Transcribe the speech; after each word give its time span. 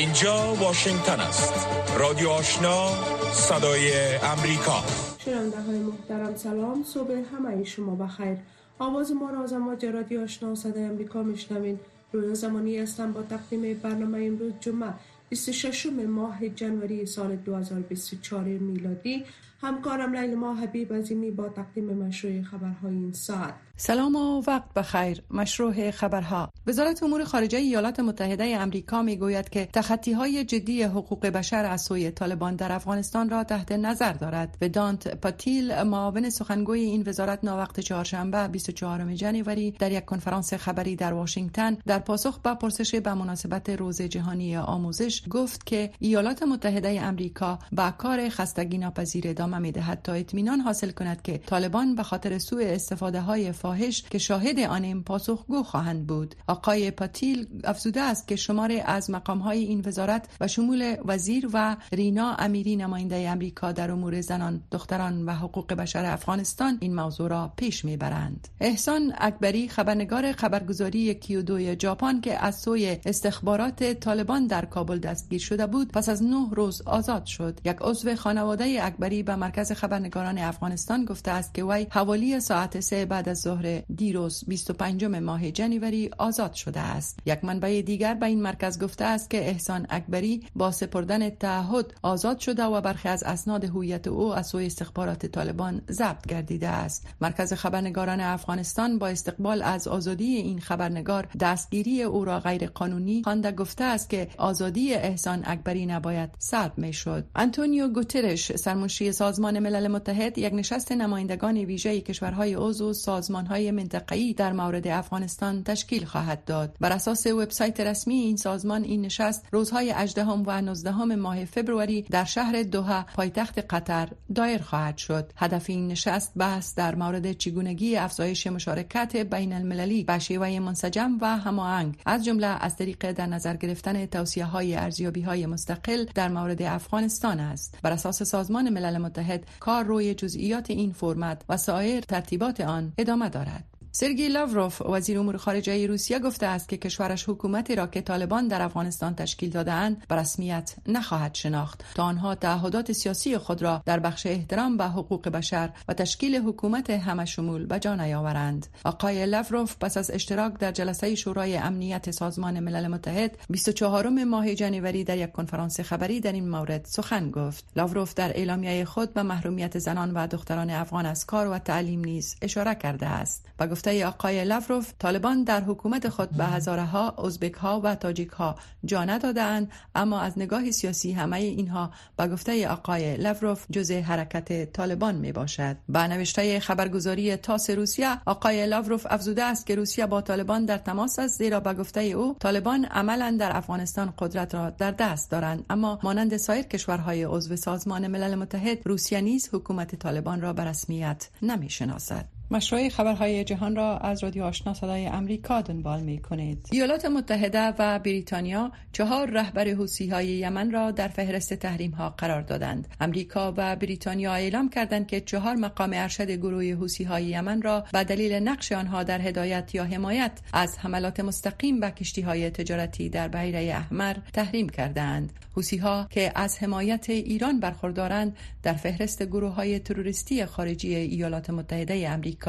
اینجا 0.00 0.54
واشنگتن 0.54 1.20
است. 1.20 1.66
رادیو 1.98 2.28
آشنا 2.28 2.88
صدای 3.32 3.92
امریکا. 4.16 4.84
شنونده 5.18 5.58
محترم 5.58 6.36
سلام. 6.36 6.82
صبح 6.82 7.12
همه 7.12 7.64
شما 7.64 7.94
بخیر. 7.94 8.36
آواز 8.78 9.12
ما 9.12 9.30
را 9.30 9.42
از 9.42 9.52
امواج 9.52 9.86
رادیو 9.86 10.22
آشنا 10.22 10.54
صدای 10.54 10.84
امریکا 10.84 11.22
میشنوین 11.22 11.80
روی 12.12 12.34
زمانی 12.34 12.78
هستم 12.78 13.12
با 13.12 13.22
تقدیم 13.22 13.74
برنامه 13.74 14.18
امروز 14.26 14.52
جمعه 14.60 14.94
26 15.28 15.86
ماه 15.86 16.48
جنوری 16.48 17.06
سال 17.06 17.36
2024 17.36 18.44
میلادی. 18.44 19.24
همکارم 19.62 20.16
لیل 20.16 20.34
ما 20.34 20.54
حبیب 20.54 20.92
عظیمی 20.92 21.30
با 21.30 21.48
تقدیم 21.48 21.84
مشروع 21.84 22.42
خبرهای 22.42 22.94
این 22.94 23.12
ساعت. 23.12 23.54
سلام 23.76 24.16
و 24.16 24.42
وقت 24.46 24.74
بخیر. 24.74 25.22
مشروع 25.30 25.90
خبرها. 25.90 26.52
وزارت 26.66 27.02
امور 27.02 27.24
خارجه 27.24 27.58
ایالات 27.58 28.00
متحده 28.00 28.44
امریکا 28.44 29.02
می 29.02 29.16
گوید 29.16 29.48
که 29.48 29.68
تخطی 29.72 30.12
های 30.12 30.44
جدی 30.44 30.82
حقوق 30.82 31.26
بشر 31.26 31.64
از 31.64 31.82
سوی 31.82 32.10
طالبان 32.10 32.56
در 32.56 32.72
افغانستان 32.72 33.30
را 33.30 33.44
تحت 33.44 33.72
نظر 33.72 34.12
دارد. 34.12 34.56
و 34.60 34.68
دانت 34.68 35.20
پاتیل 35.20 35.82
معاون 35.82 36.30
سخنگوی 36.30 36.80
این 36.80 37.02
وزارت 37.06 37.44
ناوقت 37.44 37.80
چهارشنبه 37.80 38.48
24 38.48 39.14
جنوری 39.14 39.70
در 39.70 39.92
یک 39.92 40.04
کنفرانس 40.04 40.54
خبری 40.54 40.96
در 40.96 41.12
واشنگتن 41.12 41.74
در 41.86 41.98
پاسخ 41.98 42.38
به 42.38 42.54
پرسش 42.54 42.94
به 42.94 43.14
مناسبت 43.14 43.70
روز 43.70 44.02
جهانی 44.02 44.56
آموزش 44.56 45.22
گفت 45.30 45.66
که 45.66 45.90
ایالات 45.98 46.42
متحده 46.42 47.00
امریکا 47.02 47.58
با 47.72 47.90
کار 47.90 48.28
خستگی 48.28 48.78
ناپذیر 48.78 49.28
ادامه 49.28 49.49
می 49.58 49.72
دهد 49.72 50.02
تا 50.02 50.12
اطمینان 50.12 50.60
حاصل 50.60 50.90
کند 50.90 51.22
که 51.22 51.38
طالبان 51.38 51.94
به 51.94 52.02
خاطر 52.02 52.38
سوء 52.38 52.62
استفاده 52.64 53.20
های 53.20 53.52
فاحش 53.52 54.02
که 54.02 54.18
شاهد 54.18 54.58
آن 54.58 55.02
پاسخگو 55.02 55.62
خواهند 55.62 56.06
بود. 56.06 56.34
آقای 56.46 56.90
پاتیل 56.90 57.46
افزوده 57.64 58.00
است 58.00 58.28
که 58.28 58.36
شمار 58.36 58.72
از 58.84 59.10
مقام 59.10 59.38
های 59.38 59.58
این 59.58 59.82
وزارت 59.86 60.28
و 60.40 60.48
شمول 60.48 60.96
وزیر 61.04 61.48
و 61.52 61.76
رینا 61.92 62.34
امیری 62.34 62.76
نماینده 62.76 63.28
امریکا 63.28 63.72
در 63.72 63.90
امور 63.90 64.20
زنان 64.20 64.62
دختران 64.70 65.24
و 65.24 65.30
حقوق 65.30 65.72
بشر 65.72 66.04
افغانستان 66.04 66.78
این 66.80 66.94
موضوع 66.94 67.28
را 67.28 67.52
پیش 67.56 67.84
می‌برند. 67.84 68.48
احسان 68.60 69.12
اکبری 69.18 69.68
خبرنگار 69.68 70.32
خبرگزاری 70.32 71.14
کیودوی 71.14 71.76
ژاپن 71.82 72.20
که 72.20 72.44
از 72.44 72.60
سوی 72.60 72.98
استخبارات 73.06 73.92
طالبان 73.92 74.46
در 74.46 74.64
کابل 74.64 74.98
دستگیر 74.98 75.40
شده 75.40 75.66
بود 75.66 75.92
پس 75.92 76.08
از 76.08 76.22
نه 76.22 76.48
روز 76.52 76.82
آزاد 76.82 77.26
شد. 77.26 77.60
یک 77.64 77.76
عضو 77.80 78.14
خانواده 78.14 78.78
اکبری 78.82 79.22
به 79.22 79.36
مرکز 79.40 79.72
خبرنگاران 79.72 80.38
افغانستان 80.38 81.04
گفته 81.04 81.30
است 81.30 81.54
که 81.54 81.64
وی 81.64 81.86
حوالی 81.90 82.40
ساعت 82.40 82.80
سه 82.80 83.04
بعد 83.06 83.28
از 83.28 83.40
ظهر 83.40 83.82
دیروز 83.94 84.44
25 84.48 85.04
ماه 85.04 85.50
جنوری 85.50 86.10
آزاد 86.18 86.54
شده 86.54 86.80
است. 86.80 87.18
یک 87.26 87.44
منبع 87.44 87.82
دیگر 87.82 88.14
به 88.14 88.26
این 88.26 88.42
مرکز 88.42 88.82
گفته 88.82 89.04
است 89.04 89.30
که 89.30 89.48
احسان 89.48 89.86
اکبری 89.90 90.46
با 90.56 90.70
سپردن 90.70 91.30
تعهد 91.30 91.94
آزاد 92.02 92.38
شده 92.38 92.64
و 92.64 92.80
برخی 92.80 93.08
از 93.08 93.22
اسناد 93.22 93.64
هویت 93.64 94.06
او 94.06 94.34
از 94.34 94.46
سوی 94.46 94.66
استخبارات 94.66 95.26
طالبان 95.26 95.82
ضبط 95.90 96.26
گردیده 96.26 96.68
است. 96.68 97.06
مرکز 97.20 97.52
خبرنگاران 97.52 98.20
افغانستان 98.20 98.98
با 98.98 99.08
استقبال 99.08 99.62
از 99.62 99.88
آزادی 99.88 100.34
این 100.36 100.60
خبرنگار 100.60 101.28
دستگیری 101.40 102.02
او 102.02 102.24
را 102.24 102.40
غیر 102.40 102.66
قانونی 102.66 103.22
خوانده 103.22 103.52
گفته 103.52 103.84
است 103.84 104.10
که 104.10 104.28
آزادی 104.38 104.94
احسان 104.94 105.42
اکبری 105.46 105.86
نباید 105.86 106.30
سلب 106.38 106.72
می 106.78 106.92
شد 106.92 107.24
انتونیو 107.34 107.88
گوترش 107.88 108.56
سرمنشی 108.56 109.12
سازمان 109.30 109.58
ملل 109.58 109.88
متحد 109.88 110.38
یک 110.38 110.54
نشست 110.54 110.92
نمایندگان 110.92 111.56
ویژه 111.56 112.00
کشورهای 112.00 112.54
عضو 112.54 112.92
سازمانهای 112.92 113.70
منطقه‌ای 113.70 114.32
در 114.32 114.52
مورد 114.52 114.86
افغانستان 114.86 115.64
تشکیل 115.64 116.04
خواهد 116.04 116.44
داد. 116.44 116.76
بر 116.80 116.92
اساس 116.92 117.26
وبسایت 117.26 117.80
رسمی 117.80 118.14
این 118.14 118.36
سازمان 118.36 118.84
این 118.84 119.02
نشست 119.02 119.46
روزهای 119.52 119.90
18 119.90 120.24
و 120.24 120.60
19 120.60 121.04
ماه 121.04 121.44
فبروری 121.44 122.02
در 122.02 122.24
شهر 122.24 122.62
دوحه 122.62 123.02
پایتخت 123.02 123.58
قطر 123.58 124.08
دایر 124.34 124.62
خواهد 124.62 124.96
شد. 124.96 125.32
هدف 125.36 125.70
این 125.70 125.88
نشست 125.88 126.32
بحث 126.36 126.74
در 126.74 126.94
مورد 126.94 127.32
چگونگی 127.32 127.96
افزایش 127.96 128.46
مشارکت 128.46 129.16
بین 129.16 129.52
المللی 129.52 130.04
به 130.04 130.18
شیوه 130.18 130.58
منسجم 130.58 131.18
و 131.20 131.38
هماهنگ. 131.38 131.98
از 132.06 132.24
جمله 132.24 132.46
از 132.46 132.76
طریق 132.76 133.12
در 133.12 133.26
نظر 133.26 133.56
گرفتن 133.56 134.06
توصیه 134.06 134.44
های 134.44 135.46
مستقل 135.46 136.04
در 136.14 136.28
مورد 136.28 136.62
افغانستان 136.62 137.40
است. 137.40 137.78
بر 137.82 137.92
اساس 137.92 138.22
سازمان 138.22 138.68
ملل 138.68 138.98
متحد 138.98 139.19
کار 139.60 139.84
روی 139.84 140.14
جزئیات 140.14 140.70
این 140.70 140.92
فرمت 140.92 141.42
و 141.48 141.56
سایر 141.56 142.00
ترتیبات 142.00 142.60
آن 142.60 142.92
ادامه 142.98 143.28
دارد. 143.28 143.64
سرگی 143.92 144.28
لاوروف 144.28 144.82
وزیر 144.82 145.18
امور 145.18 145.36
خارجه 145.36 145.86
روسیه 145.86 146.18
گفته 146.18 146.46
است 146.46 146.68
که 146.68 146.76
کشورش 146.76 147.28
حکومتی 147.28 147.74
را 147.74 147.86
که 147.86 148.00
طالبان 148.00 148.48
در 148.48 148.62
افغانستان 148.62 149.14
تشکیل 149.14 149.50
دادهاند 149.50 150.06
به 150.08 150.14
رسمیت 150.14 150.74
نخواهد 150.86 151.34
شناخت. 151.34 151.84
تا 151.94 152.04
آنها 152.04 152.34
تعهدات 152.34 152.92
سیاسی 152.92 153.38
خود 153.38 153.62
را 153.62 153.82
در 153.86 153.98
بخش 153.98 154.26
احترام 154.26 154.76
به 154.76 154.84
حقوق 154.84 155.28
بشر 155.28 155.70
و 155.88 155.94
تشکیل 155.94 156.36
حکومت 156.36 156.90
همه 156.90 157.24
شمول 157.24 157.66
به 157.66 157.78
جا 157.78 157.94
نیاورند. 157.94 158.66
آقای 158.84 159.26
لاوروف 159.26 159.76
پس 159.80 159.96
از 159.96 160.10
اشتراک 160.10 160.58
در 160.58 160.72
جلسه 160.72 161.14
شورای 161.14 161.56
امنیت 161.56 162.10
سازمان 162.10 162.60
ملل 162.60 162.86
متحد 162.86 163.38
24 163.50 164.08
ماه 164.08 164.54
جنوری 164.54 165.04
در 165.04 165.18
یک 165.18 165.32
کنفرانس 165.32 165.80
خبری 165.80 166.20
در 166.20 166.32
این 166.32 166.48
مورد 166.48 166.84
سخن 166.84 167.30
گفت. 167.30 167.64
لاوروف 167.76 168.14
در 168.14 168.28
اعلامیه 168.28 168.84
خود 168.84 169.14
به 169.14 169.22
محرومیت 169.22 169.78
زنان 169.78 170.10
و 170.14 170.26
دختران 170.26 170.70
افغان 170.70 171.06
از 171.06 171.26
کار 171.26 171.48
و 171.48 171.58
تعلیم 171.58 172.04
نیز 172.04 172.36
اشاره 172.42 172.74
کرده 172.74 173.06
است. 173.06 173.46
و 173.60 173.66
گفته 173.80 174.06
آقای 174.06 174.44
لافروف 174.44 174.92
طالبان 174.98 175.44
در 175.44 175.60
حکومت 175.60 176.08
خود 176.08 176.30
به 176.30 176.44
هزاره 176.44 176.84
ها 176.84 177.14
ازبک 177.24 177.54
ها 177.54 177.80
و 177.84 177.94
تاجیک 177.94 178.28
ها 178.28 178.56
جا 178.84 179.04
ندادند 179.04 179.72
اما 179.94 180.20
از 180.20 180.38
نگاه 180.38 180.70
سیاسی 180.70 181.12
همه 181.12 181.36
اینها 181.36 181.90
به 182.16 182.28
گفته 182.28 182.68
آقای 182.68 183.16
لافروف 183.16 183.66
جزء 183.70 184.00
حرکت 184.00 184.72
طالبان 184.72 185.14
می 185.14 185.32
باشد. 185.32 185.76
به 185.88 185.98
نوشته 185.98 186.60
خبرگزاری 186.60 187.36
تاس 187.36 187.70
روسیه 187.70 188.18
آقای 188.26 188.66
لاوروف 188.66 189.06
افزوده 189.10 189.44
است 189.44 189.66
که 189.66 189.74
روسیه 189.74 190.06
با 190.06 190.20
طالبان 190.20 190.64
در 190.64 190.78
تماس 190.78 191.18
است 191.18 191.38
زیرا 191.38 191.60
به 191.60 191.74
گفته 191.74 192.00
او 192.00 192.36
طالبان 192.40 192.84
عملا 192.84 193.36
در 193.40 193.56
افغانستان 193.56 194.14
قدرت 194.18 194.54
را 194.54 194.70
در 194.70 194.90
دست 194.90 195.30
دارند 195.30 195.64
اما 195.70 195.98
مانند 196.02 196.36
سایر 196.36 196.62
کشورهای 196.62 197.24
عضو 197.24 197.56
سازمان 197.56 198.06
ملل 198.06 198.34
متحد 198.34 198.78
روسیه 198.84 199.20
نیز 199.20 199.48
حکومت 199.52 199.94
طالبان 199.94 200.40
را 200.40 200.52
به 200.52 200.64
رسمیت 200.64 201.28
نمی 201.42 201.70
شناسد 201.70 202.39
مشروع 202.52 202.88
خبرهای 202.88 203.44
جهان 203.44 203.76
را 203.76 203.98
از 203.98 204.22
رادیو 204.24 204.44
آشنا 204.44 204.74
صدای 204.74 205.06
امریکا 205.06 205.60
دنبال 205.60 206.00
می 206.00 206.18
کنید. 206.18 206.68
ایالات 206.72 207.04
متحده 207.06 207.74
و 207.78 207.98
بریتانیا 207.98 208.72
چهار 208.92 209.30
رهبر 209.30 209.68
حوسی 209.68 210.08
های 210.08 210.26
یمن 210.26 210.70
را 210.70 210.90
در 210.90 211.08
فهرست 211.08 211.54
تحریم 211.54 211.90
ها 211.90 212.10
قرار 212.10 212.42
دادند. 212.42 212.88
امریکا 213.00 213.54
و 213.56 213.76
بریتانیا 213.76 214.32
اعلام 214.32 214.68
کردند 214.68 215.06
که 215.06 215.20
چهار 215.20 215.54
مقام 215.54 215.90
ارشد 215.94 216.30
گروه 216.30 216.64
حوسی 216.64 217.04
های 217.04 217.24
یمن 217.24 217.62
را 217.62 217.84
به 217.92 218.04
دلیل 218.04 218.32
نقش 218.32 218.72
آنها 218.72 219.02
در 219.02 219.20
هدایت 219.20 219.74
یا 219.74 219.84
حمایت 219.84 220.32
از 220.52 220.78
حملات 220.78 221.20
مستقیم 221.20 221.80
به 221.80 221.90
کشتی 221.90 222.20
های 222.22 222.50
تجارتی 222.50 223.08
در 223.08 223.28
بحیره 223.28 223.74
احمر 223.74 224.16
تحریم 224.32 224.68
کردند. 224.68 225.32
حوسی 225.56 225.76
ها 225.76 226.06
که 226.10 226.32
از 226.34 226.58
حمایت 226.58 227.10
ایران 227.10 227.60
برخوردارند 227.60 228.36
در 228.62 228.74
فهرست 228.74 229.22
گروه 229.22 229.52
های 229.54 229.78
تروریستی 229.78 230.44
خارجی 230.46 230.94
ایالات 230.94 231.50
متحده 231.50 232.08
امریکا 232.08 232.39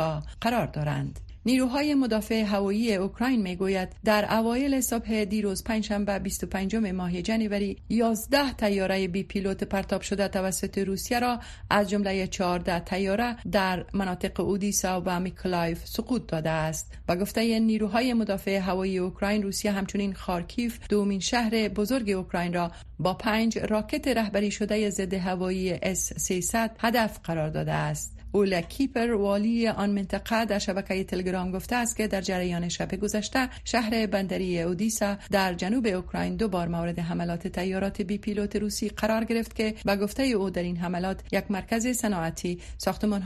قرار 0.41 0.65
دارند. 0.65 1.19
نیروهای 1.45 1.93
مدافع 1.93 2.43
هوایی 2.43 2.95
اوکراین 2.95 3.41
می‌گوید 3.41 3.89
در 4.05 4.33
اوایل 4.33 4.81
صبح 4.81 5.23
دیروز 5.23 5.63
پنجشنبه 5.63 6.19
25 6.19 6.75
ماه 6.75 7.21
جنوری 7.21 7.77
11 7.89 8.53
تیاره 8.53 9.07
بی 9.07 9.23
پیلوت 9.23 9.63
پرتاب 9.63 10.01
شده 10.01 10.27
توسط 10.27 10.77
روسیه 10.77 11.19
را 11.19 11.39
از 11.69 11.89
جمله 11.89 12.27
14 12.27 12.79
تیاره 12.79 13.37
در 13.51 13.85
مناطق 13.93 14.39
اودیسا 14.39 15.03
و 15.05 15.19
میکلایف 15.19 15.85
سقوط 15.85 16.27
داده 16.27 16.49
است 16.49 16.93
به 17.07 17.15
گفته 17.15 17.59
نیروهای 17.59 18.13
مدافع 18.13 18.57
هوایی 18.57 18.97
اوکراین 18.97 19.43
روسیه 19.43 19.71
همچنین 19.71 20.13
خارکیف 20.13 20.79
دومین 20.89 21.19
شهر 21.19 21.67
بزرگ 21.67 22.09
اوکراین 22.09 22.53
را 22.53 22.71
با 22.99 23.13
پنج 23.13 23.57
راکت 23.57 24.07
رهبری 24.07 24.51
شده 24.51 24.89
ضد 24.89 25.13
هوایی 25.13 25.71
اس 25.71 26.13
300 26.13 26.75
هدف 26.79 27.19
قرار 27.23 27.49
داده 27.49 27.71
است 27.71 28.20
اوله 28.31 28.61
کیپر 28.61 29.11
والی 29.11 29.67
آن 29.67 29.89
منطقه 29.89 30.45
در 30.45 30.59
شبکه 30.59 31.03
تلگرام 31.03 31.51
گفته 31.51 31.75
است 31.75 31.97
که 31.97 32.07
در 32.07 32.21
جریان 32.21 32.69
شب 32.69 32.95
گذشته 32.95 33.49
شهر 33.65 34.05
بندری 34.05 34.61
اودیسا 34.61 35.17
در 35.31 35.53
جنوب 35.53 35.85
اوکراین 35.85 36.35
دو 36.35 36.47
بار 36.47 36.67
مورد 36.67 36.99
حملات 36.99 37.47
تیارات 37.47 38.01
بی 38.01 38.17
پیلوت 38.17 38.55
روسی 38.55 38.89
قرار 38.89 39.23
گرفت 39.23 39.55
که 39.55 39.75
به 39.85 39.95
گفته 39.95 40.23
او 40.23 40.49
در 40.49 40.63
این 40.63 40.77
حملات 40.77 41.21
یک 41.31 41.51
مرکز 41.51 41.87
صناعتی 41.87 42.59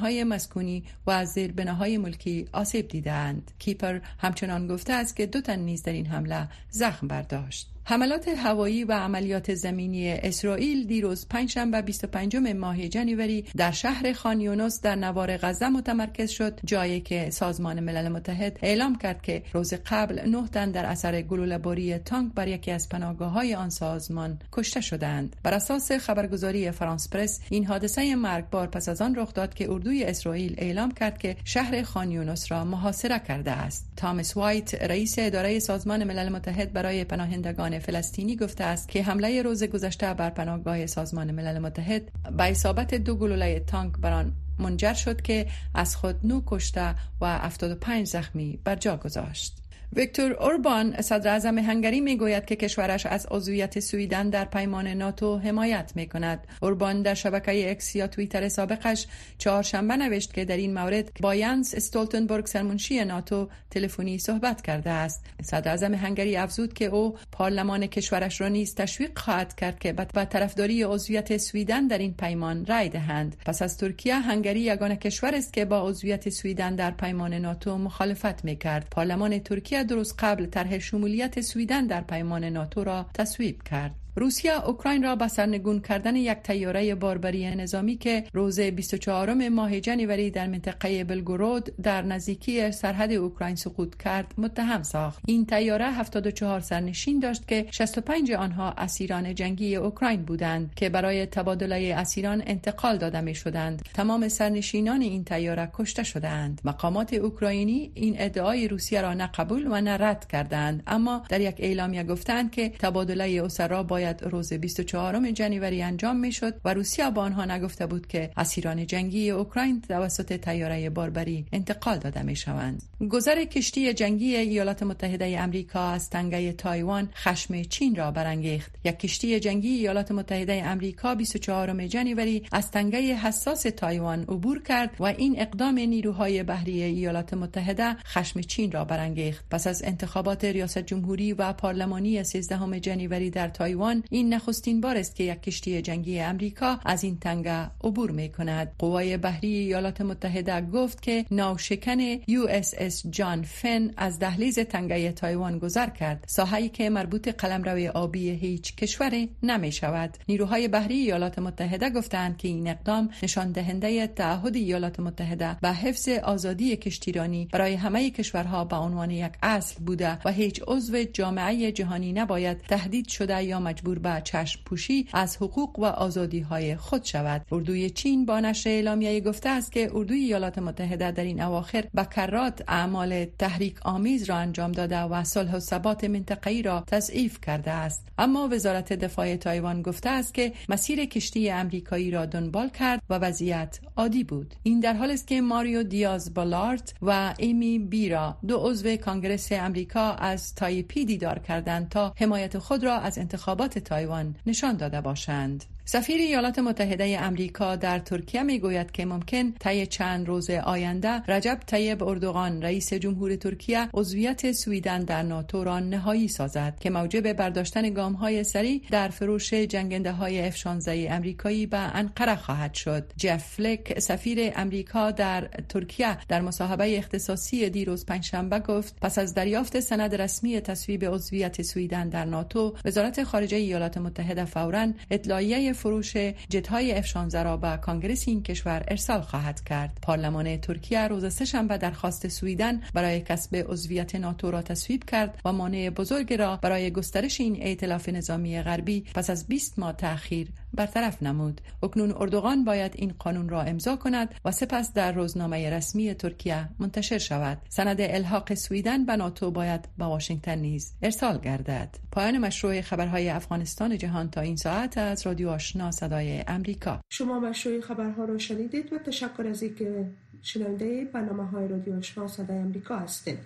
های 0.01 0.23
مسکونی 0.23 0.83
و 1.07 1.11
از 1.11 1.29
زیر 1.29 1.51
بناهای 1.51 1.97
ملکی 1.97 2.47
آسیب 2.53 2.87
دیدند. 2.87 3.51
کیپر 3.59 3.99
همچنان 4.17 4.67
گفته 4.67 4.93
است 4.93 5.15
که 5.15 5.25
دو 5.25 5.41
تن 5.41 5.59
نیز 5.59 5.83
در 5.83 5.93
این 5.93 6.05
حمله 6.05 6.47
زخم 6.69 7.07
برداشت. 7.07 7.74
حملات 7.87 8.27
هوایی 8.27 8.83
و 8.83 8.91
عملیات 8.91 9.53
زمینی 9.53 10.11
اسرائیل 10.11 10.87
دیروز 10.87 11.27
پنجشنبه 11.27 11.81
25 11.81 12.35
ماه 12.35 12.87
جنوری 12.87 13.45
در 13.57 13.71
شهر 13.71 14.13
خان 14.13 14.42
یونس 14.42 14.81
در 14.81 14.95
نوار 14.95 15.37
غزه 15.37 15.69
متمرکز 15.69 16.29
شد 16.29 16.59
جایی 16.65 17.01
که 17.01 17.29
سازمان 17.29 17.79
ملل 17.79 18.07
متحد 18.07 18.59
اعلام 18.61 18.95
کرد 18.95 19.21
که 19.21 19.43
روز 19.53 19.73
قبل 19.73 20.29
نه 20.29 20.47
تن 20.47 20.71
در 20.71 20.85
اثر 20.85 21.21
گلوله‌باری 21.21 21.97
تانک 21.97 22.33
بر 22.33 22.47
یکی 22.47 22.71
از 22.71 22.89
پناهگاه 22.89 23.31
های 23.31 23.55
آن 23.55 23.69
سازمان 23.69 24.39
کشته 24.51 24.81
شدند 24.81 25.35
بر 25.43 25.53
اساس 25.53 25.91
خبرگزاری 25.91 26.71
فرانس 26.71 27.09
پرس 27.09 27.39
این 27.49 27.65
حادثه 27.65 28.15
مرگبار 28.15 28.67
پس 28.67 28.89
از 28.89 29.01
آن 29.01 29.15
رخ 29.15 29.33
داد 29.33 29.53
که 29.53 29.71
اردوی 29.71 30.03
اسرائیل 30.03 30.55
اعلام 30.57 30.91
کرد 30.91 31.17
که 31.17 31.35
شهر 31.43 31.81
خانیونوس 31.81 32.51
را 32.51 32.65
محاصره 32.65 33.19
کرده 33.19 33.51
است. 33.51 33.87
تامس 33.97 34.37
وایت 34.37 34.75
رئیس 34.75 35.15
اداره 35.17 35.59
سازمان 35.59 36.03
ملل 36.03 36.29
متحد 36.29 36.73
برای 36.73 37.03
پناهندگان 37.03 37.74
فلسطینی 37.79 38.35
گفته 38.35 38.63
است 38.63 38.89
که 38.89 39.03
حمله 39.03 39.41
روز 39.41 39.63
گذشته 39.63 40.13
بر 40.13 40.29
پناهگاه 40.29 40.85
سازمان 40.85 41.31
ملل 41.31 41.59
متحد 41.59 42.01
به 42.37 42.43
اصابت 42.43 42.95
دو 42.95 43.15
گلوله 43.15 43.59
تانک 43.59 43.97
بر 43.97 44.13
آن 44.13 44.33
منجر 44.59 44.93
شد 44.93 45.21
که 45.21 45.47
از 45.73 45.95
خود 45.95 46.15
نو 46.23 46.41
کشته 46.45 46.95
و 47.21 47.39
75 47.39 48.07
زخمی 48.07 48.59
بر 48.63 48.75
جا 48.75 48.97
گذاشت. 48.97 49.64
ویکتور 49.93 50.33
اوربان 50.33 51.01
صدر 51.01 51.47
هنگری 51.47 52.01
می 52.01 52.17
گوید 52.17 52.45
که 52.45 52.55
کشورش 52.55 53.05
از 53.05 53.27
عضویت 53.31 53.79
سویدن 53.79 54.29
در 54.29 54.45
پیمان 54.45 54.87
ناتو 54.87 55.37
حمایت 55.37 55.91
می 55.95 56.07
کند. 56.07 56.47
اوربان 56.61 57.01
در 57.01 57.13
شبکه 57.13 57.71
اکس 57.71 57.95
یا 57.95 58.07
توییتر 58.07 58.49
سابقش 58.49 59.07
چهارشنبه 59.37 59.95
نوشت 59.95 60.33
که 60.33 60.45
در 60.45 60.57
این 60.57 60.73
مورد 60.73 61.11
با 61.21 61.35
یانس 61.35 61.75
استولتنبرگ 61.75 62.45
سرمنشی 62.45 63.05
ناتو 63.05 63.49
تلفنی 63.71 64.19
صحبت 64.19 64.61
کرده 64.61 64.89
است. 64.89 65.25
صدر 65.43 65.93
هنگری 65.93 66.37
افزود 66.37 66.73
که 66.73 66.85
او 66.85 67.17
پارلمان 67.31 67.87
کشورش 67.87 68.41
را 68.41 68.47
نیز 68.47 68.75
تشویق 68.75 69.19
خواهد 69.19 69.55
کرد 69.55 69.79
که 69.79 69.93
به 69.93 70.05
طرفداری 70.25 70.83
عضویت 70.83 71.37
سویدن 71.37 71.87
در 71.87 71.97
این 71.97 72.13
پیمان 72.13 72.65
رای 72.65 72.89
دهند. 72.89 73.35
پس 73.45 73.61
از 73.61 73.77
ترکیه 73.77 74.15
هنگری 74.15 74.59
یگانه 74.59 74.95
کشور 74.95 75.35
است 75.35 75.53
که 75.53 75.65
با 75.65 75.89
عضویت 75.89 76.29
سویدن 76.29 76.75
در 76.75 76.91
پیمان 76.91 77.33
ناتو 77.33 77.77
مخالفت 77.77 78.45
می 78.45 78.55
کرد. 78.55 78.87
پارلمان 78.91 79.39
ترکیه 79.39 79.83
درست 79.85 80.15
قبل 80.19 80.45
طرح 80.45 80.79
شمولیت 80.79 81.41
سویدن 81.41 81.87
در 81.87 82.01
پیمان 82.01 82.43
ناتو 82.43 82.83
را 82.83 83.05
تصویب 83.13 83.63
کرد. 83.63 84.04
روسیه 84.17 84.67
اوکراین 84.67 85.03
را 85.03 85.15
به 85.15 85.27
سرنگون 85.27 85.79
کردن 85.79 86.15
یک 86.15 86.37
تیاره 86.37 86.95
باربری 86.95 87.55
نظامی 87.55 87.97
که 87.97 88.23
روز 88.33 88.59
24 88.59 89.49
ماه 89.49 89.79
جنوری 89.79 90.31
در 90.31 90.47
منطقه 90.47 91.03
بلگورود 91.03 91.75
در 91.83 92.01
نزدیکی 92.01 92.71
سرحد 92.71 93.11
اوکراین 93.11 93.55
سقوط 93.55 93.95
کرد 93.95 94.33
متهم 94.37 94.83
ساخت. 94.83 95.19
این 95.27 95.45
تیاره 95.45 95.91
74 95.91 96.59
سرنشین 96.59 97.19
داشت 97.19 97.47
که 97.47 97.65
65 97.71 98.31
آنها 98.31 98.71
اسیران 98.77 99.35
جنگی 99.35 99.75
اوکراین 99.75 100.21
بودند 100.21 100.73
که 100.75 100.89
برای 100.89 101.25
تبادله 101.25 101.95
اسیران 101.97 102.43
انتقال 102.45 102.97
داده 102.97 103.21
می 103.21 103.35
شدند. 103.35 103.81
تمام 103.93 104.27
سرنشینان 104.27 105.01
این 105.01 105.23
تیاره 105.23 105.69
کشته 105.73 106.03
شدند 106.03 106.61
مقامات 106.65 107.13
اوکراینی 107.13 107.91
این 107.93 108.15
ادعای 108.17 108.67
روسیه 108.67 109.01
را 109.01 109.13
نه 109.13 109.27
قبول 109.27 109.67
و 109.67 109.81
نه 109.81 109.97
رد 109.97 110.27
کردند 110.27 110.83
اما 110.87 111.23
در 111.29 111.41
یک 111.41 111.55
اعلامیه 111.59 112.03
گفتند 112.03 112.51
که 112.51 112.69
تبادله 112.69 113.43
اسرا 113.43 113.83
باید 113.83 114.04
روز 114.13 114.53
24 114.53 115.31
جنوری 115.31 115.81
انجام 115.81 116.15
می‌شد 116.15 116.53
و 116.65 116.73
روسیه 116.73 117.09
با 117.09 117.21
آنها 117.21 117.45
نگفته 117.45 117.85
بود 117.85 118.07
که 118.07 118.31
اسیران 118.37 118.85
جنگی 118.85 119.29
اوکراین 119.29 119.81
توسط 119.81 120.33
تیاره 120.33 120.89
باربری 120.89 121.45
انتقال 121.51 121.97
داده 121.97 122.21
می 122.21 122.35
شوند. 122.35 122.83
گذر 123.09 123.43
کشتی 123.43 123.93
جنگی 123.93 124.35
ایالات 124.35 124.83
متحده 124.83 125.39
امریکا 125.39 125.87
از 125.89 126.09
تنگه 126.09 126.53
تایوان 126.53 127.09
خشم 127.15 127.61
چین 127.63 127.95
را 127.95 128.11
برانگیخت. 128.11 128.75
یک 128.83 128.99
کشتی 128.99 129.39
جنگی 129.39 129.69
ایالات 129.69 130.11
متحده 130.11 130.63
امریکا 130.65 131.15
24 131.15 131.87
جنوری 131.87 132.43
از 132.51 132.71
تنگه 132.71 132.99
حساس 132.99 133.61
تایوان 133.61 134.21
عبور 134.21 134.63
کرد 134.63 134.95
و 134.99 135.03
این 135.03 135.35
اقدام 135.39 135.79
نیروهای 135.79 136.43
بحری 136.43 136.83
ایالات 136.83 137.33
متحده 137.33 137.95
خشم 137.95 138.41
چین 138.41 138.71
را 138.71 138.85
برانگیخت. 138.85 139.45
پس 139.51 139.67
از 139.67 139.83
انتخابات 139.83 140.45
ریاست 140.45 140.79
جمهوری 140.79 141.33
و 141.33 141.53
پارلمانی 141.53 142.23
13 142.23 142.79
جنوری 142.79 143.29
در 143.29 143.47
تایوان 143.47 143.94
این 144.09 144.33
نخستین 144.33 144.81
بار 144.81 144.97
است 144.97 145.15
که 145.15 145.23
یک 145.23 145.41
کشتی 145.41 145.81
جنگی 145.81 146.19
امریکا 146.19 146.79
از 146.85 147.03
این 147.03 147.19
تنگه 147.19 147.71
عبور 147.83 148.11
می 148.11 148.29
کند 148.29 148.71
قوای 148.79 149.17
بحری 149.17 149.53
ایالات 149.57 150.01
متحده 150.01 150.61
گفت 150.61 151.01
که 151.01 151.25
ناوشکن 151.31 151.99
USS 152.27 153.07
جان 153.09 153.41
فین 153.43 153.91
از 153.97 154.19
دهلیز 154.19 154.59
تنگه 154.59 155.11
تایوان 155.11 155.59
گذر 155.59 155.89
کرد. 155.89 156.23
ساحه‌ای 156.27 156.69
که 156.69 156.89
مربوط 156.89 157.27
قلمرو 157.27 157.91
آبی 157.93 158.29
هیچ 158.29 158.75
کشوری 158.75 159.29
نمی 159.43 159.71
شود 159.71 160.17
نیروهای 160.29 160.67
بحری 160.67 160.95
ایالات 160.95 161.39
متحده 161.39 161.89
گفتند 161.89 162.37
که 162.37 162.47
این 162.47 162.67
اقدام 162.67 163.09
نشان 163.23 163.51
دهنده 163.51 164.07
تعهد 164.07 164.55
ایالات 164.55 164.99
متحده 164.99 165.57
به 165.61 165.73
حفظ 165.73 166.09
آزادی 166.09 166.75
کشتیرانی 166.75 167.47
برای 167.51 167.73
همه 167.73 168.09
کشورها 168.09 168.65
به 168.65 168.75
عنوان 168.75 169.11
یک 169.11 169.33
اصل 169.43 169.83
بوده 169.83 170.19
و 170.25 170.31
هیچ 170.31 170.61
عضو 170.67 171.03
جامعه 171.03 171.71
جهانی 171.71 172.13
نباید 172.13 172.57
تهدید 172.57 173.07
شده 173.07 173.43
یا 173.43 173.59
مجبور 173.59 173.84
مجبور 173.85 173.99
به 173.99 174.21
چشم 174.23 174.59
پوشی 174.65 175.07
از 175.13 175.37
حقوق 175.37 175.79
و 175.79 175.85
آزادی 175.85 176.39
های 176.39 176.75
خود 176.75 177.03
شود. 177.03 177.45
اردوی 177.51 177.89
چین 177.89 178.25
با 178.25 178.39
نشر 178.39 178.69
اعلامیه 178.69 179.21
گفته 179.21 179.49
است 179.49 179.71
که 179.71 179.91
اردوی 179.93 180.19
ایالات 180.19 180.59
متحده 180.59 181.11
در 181.11 181.23
این 181.23 181.41
اواخر 181.41 181.83
به 181.93 182.05
کرات 182.15 182.63
اعمال 182.67 183.25
تحریک 183.25 183.75
آمیز 183.85 184.23
را 184.23 184.35
انجام 184.35 184.71
داده 184.71 184.99
و 185.01 185.23
صلح 185.23 185.55
و 185.55 185.59
ثبات 185.59 186.03
منطقه‌ای 186.03 186.61
را 186.61 186.83
تضعیف 186.87 187.41
کرده 187.41 187.71
است. 187.71 188.07
اما 188.17 188.49
وزارت 188.51 188.93
دفاع 188.93 189.35
تایوان 189.35 189.81
گفته 189.81 190.09
است 190.09 190.33
که 190.33 190.53
مسیر 190.69 191.05
کشتی 191.05 191.49
امریکایی 191.49 192.11
را 192.11 192.25
دنبال 192.25 192.69
کرد 192.69 193.01
و 193.09 193.13
وضعیت 193.13 193.79
عادی 193.97 194.23
بود. 194.23 194.55
این 194.63 194.79
در 194.79 194.93
حال 194.93 195.11
است 195.11 195.27
که 195.27 195.41
ماریو 195.41 195.83
دیاز 195.83 196.33
بالارت 196.33 196.93
و 197.01 197.33
ایمی 197.37 197.79
بیرا 197.79 198.37
دو 198.47 198.57
عضو 198.57 198.95
کانگرس 198.95 199.51
امریکا 199.51 200.11
از 200.11 200.55
تایپی 200.55 201.05
دیدار 201.05 201.39
کردند 201.39 201.89
تا 201.89 202.13
حمایت 202.17 202.57
خود 202.57 202.83
را 202.83 202.95
از 202.99 203.17
انتخابات 203.17 203.74
تایوان 203.79 204.35
نشان 204.45 204.77
داده 204.77 205.01
باشند. 205.01 205.63
سفیر 205.87 206.21
ایالات 206.21 206.59
متحده 206.59 207.17
امریکا 207.21 207.75
در 207.75 207.99
ترکیه 207.99 208.43
می 208.43 208.59
گوید 208.59 208.91
که 208.91 209.05
ممکن 209.05 209.51
طی 209.51 209.85
چند 209.85 210.27
روز 210.27 210.49
آینده 210.49 211.09
رجب 211.27 211.59
طیب 211.67 212.03
اردوغان 212.03 212.61
رئیس 212.61 212.93
جمهور 212.93 213.35
ترکیه 213.35 213.89
عضویت 213.93 214.51
سویدن 214.51 215.03
در 215.03 215.23
ناتو 215.23 215.63
را 215.63 215.79
نهایی 215.79 216.27
سازد 216.27 216.77
که 216.79 216.89
موجب 216.89 217.33
برداشتن 217.33 217.89
گام 217.93 218.13
های 218.13 218.43
سریع 218.43 218.81
در 218.91 219.07
فروش 219.07 219.53
جنگنده 219.53 220.11
های 220.11 220.51
F-16 220.51 220.87
امریکایی 220.87 221.65
به 221.65 221.77
انقره 221.77 222.35
خواهد 222.35 222.73
شد. 222.73 223.11
جف 223.17 223.43
فلک 223.43 223.99
سفیر 223.99 224.51
امریکا 224.55 225.11
در 225.11 225.41
ترکیه 225.69 226.17
در 226.27 226.41
مصاحبه 226.41 226.97
اختصاصی 226.97 227.69
دیروز 227.69 228.05
پنجشنبه 228.05 228.59
گفت 228.59 228.95
پس 229.01 229.17
از 229.17 229.33
دریافت 229.33 229.79
سند 229.79 230.15
رسمی 230.15 230.59
تصویب 230.59 231.05
عضویت 231.05 231.61
سویدن 231.61 232.09
در 232.09 232.25
ناتو 232.25 232.75
وزارت 232.85 233.23
خارجه 233.23 233.57
ایالات 233.57 233.97
متحده 233.97 234.45
فورا 234.45 234.87
اطلاعیه 235.11 235.74
فروش 235.75 236.17
جتهای 236.49 237.03
F-16 237.03 237.33
را 237.33 237.57
به 237.57 237.77
کانگرس 237.81 238.27
این 238.27 238.43
کشور 238.43 238.83
ارسال 238.87 239.21
خواهد 239.21 239.63
کرد. 239.63 239.97
پارلمان 240.01 240.57
ترکیه 240.57 241.07
روز 241.07 241.33
سهشنبه 241.33 241.77
درخواست 241.77 242.27
سویدن 242.27 242.81
برای 242.93 243.21
کسب 243.21 243.65
عضویت 243.69 244.15
ناتو 244.15 244.51
را 244.51 244.61
تصویب 244.61 245.03
کرد 245.03 245.41
و 245.45 245.51
مانع 245.51 245.89
بزرگ 245.89 246.33
را 246.33 246.55
برای 246.61 246.91
گسترش 246.91 247.41
این 247.41 247.57
ائتلاف 247.61 248.09
نظامی 248.09 248.61
غربی 248.61 249.05
پس 249.15 249.29
از 249.29 249.47
20 249.47 249.79
ماه 249.79 249.93
تأخیر 249.93 250.47
برطرف 250.75 251.23
نمود. 251.23 251.61
اکنون 251.83 252.13
اردوغان 252.17 252.63
باید 252.63 252.91
این 252.95 253.13
قانون 253.19 253.49
را 253.49 253.61
امضا 253.61 253.95
کند 253.95 254.35
و 254.45 254.51
سپس 254.51 254.93
در 254.93 255.11
روزنامه 255.11 255.69
رسمی 255.69 256.13
ترکیه 256.13 256.69
منتشر 256.79 257.17
شود. 257.17 257.57
سند 257.69 258.01
الحاق 258.01 258.53
سویدن 258.53 259.05
به 259.05 259.15
ناتو 259.15 259.51
باید 259.51 259.87
به 259.97 260.05
واشنگتن 260.05 260.57
نیز 260.57 260.93
ارسال 261.01 261.37
گردد. 261.37 261.95
پایان 262.11 262.37
مشروع 262.37 262.81
خبرهای 262.81 263.29
افغانستان 263.29 263.97
جهان 263.97 264.29
تا 264.29 264.41
این 264.41 264.55
ساعت 264.55 264.97
از 264.97 265.27
رادیو 265.27 265.49
آشنا 265.49 265.91
صدای 265.91 266.43
امریکا 266.47 267.01
شما 267.09 267.39
مشروع 267.39 267.81
خبرها 267.81 268.25
را 268.25 268.37
شنیدید 268.37 268.93
و 268.93 268.97
تشکر 268.97 269.47
از 269.47 269.63
اینکه 269.63 270.05
شنونده 270.41 271.05
برنامه 271.05 271.45
های 271.45 271.67
رادیو 271.67 271.97
آشنا 271.97 272.27
صدای 272.27 272.57
امریکا 272.57 272.99
هستید 272.99 273.39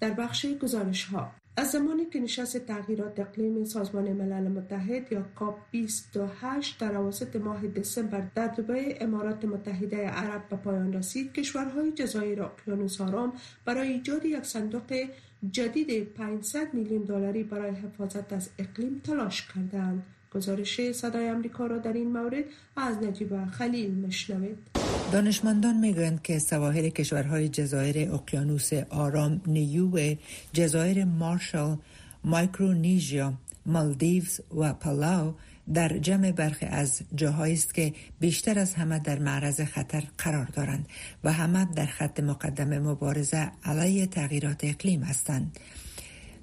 در 0.00 0.10
بخش 0.10 0.46
گزارش 0.46 1.04
ها 1.04 1.32
از 1.58 1.70
زمانی 1.70 2.04
که 2.04 2.20
نشست 2.20 2.58
تغییرات 2.58 3.20
اقلیم 3.20 3.64
سازمان 3.64 4.12
ملل 4.12 4.48
متحد 4.48 5.12
یا 5.12 5.22
کاپ 5.22 5.58
28 5.70 6.80
در 6.80 6.96
اواسط 6.96 7.36
ماه 7.36 7.66
دسامبر 7.66 8.22
در 8.34 8.46
دبی 8.46 8.94
امارات 9.00 9.44
متحده 9.44 10.08
عرب 10.08 10.48
به 10.48 10.56
پایان 10.56 10.92
رسید 10.92 11.32
کشورهای 11.32 11.92
جزایر 11.92 12.42
اقیانوس 12.42 13.00
آرام 13.00 13.32
برای 13.64 13.88
ایجاد 13.88 14.24
یک 14.24 14.44
صندوق 14.44 15.04
جدید 15.50 16.04
500 16.04 16.74
میلیون 16.74 17.02
دلاری 17.02 17.42
برای 17.42 17.70
حفاظت 17.70 18.32
از 18.32 18.50
اقلیم 18.58 19.00
تلاش 19.04 19.46
کردند. 19.46 20.02
گزارش 20.34 20.92
صدای 20.92 21.28
امریکا 21.28 21.66
را 21.66 21.78
در 21.78 21.92
این 21.92 22.12
مورد 22.12 22.44
از 22.76 22.96
نجیب 23.02 23.44
خلیل 23.44 23.94
مشنوید 24.06 24.77
دانشمندان 25.12 25.76
می‌گویند 25.76 26.22
که 26.22 26.38
سواحل 26.38 26.88
کشورهای 26.88 27.48
جزایر 27.48 28.12
اقیانوس 28.12 28.72
آرام 28.72 29.40
نیو 29.46 30.16
جزایر 30.52 31.04
مارشال 31.04 31.78
مایکرونیژیا 32.24 33.34
مالدیوز 33.66 34.40
و 34.56 34.72
پالاو 34.72 35.34
در 35.74 35.98
جمع 35.98 36.32
برخی 36.32 36.66
از 36.66 37.00
جاهایی 37.14 37.54
است 37.54 37.74
که 37.74 37.92
بیشتر 38.20 38.58
از 38.58 38.74
همه 38.74 38.98
در 38.98 39.18
معرض 39.18 39.60
خطر 39.60 40.04
قرار 40.18 40.44
دارند 40.44 40.88
و 41.24 41.32
همه 41.32 41.64
در 41.64 41.86
خط 41.86 42.20
مقدم 42.20 42.78
مبارزه 42.78 43.50
علیه 43.64 44.06
تغییرات 44.06 44.64
اقلیم 44.64 45.02
هستند. 45.02 45.58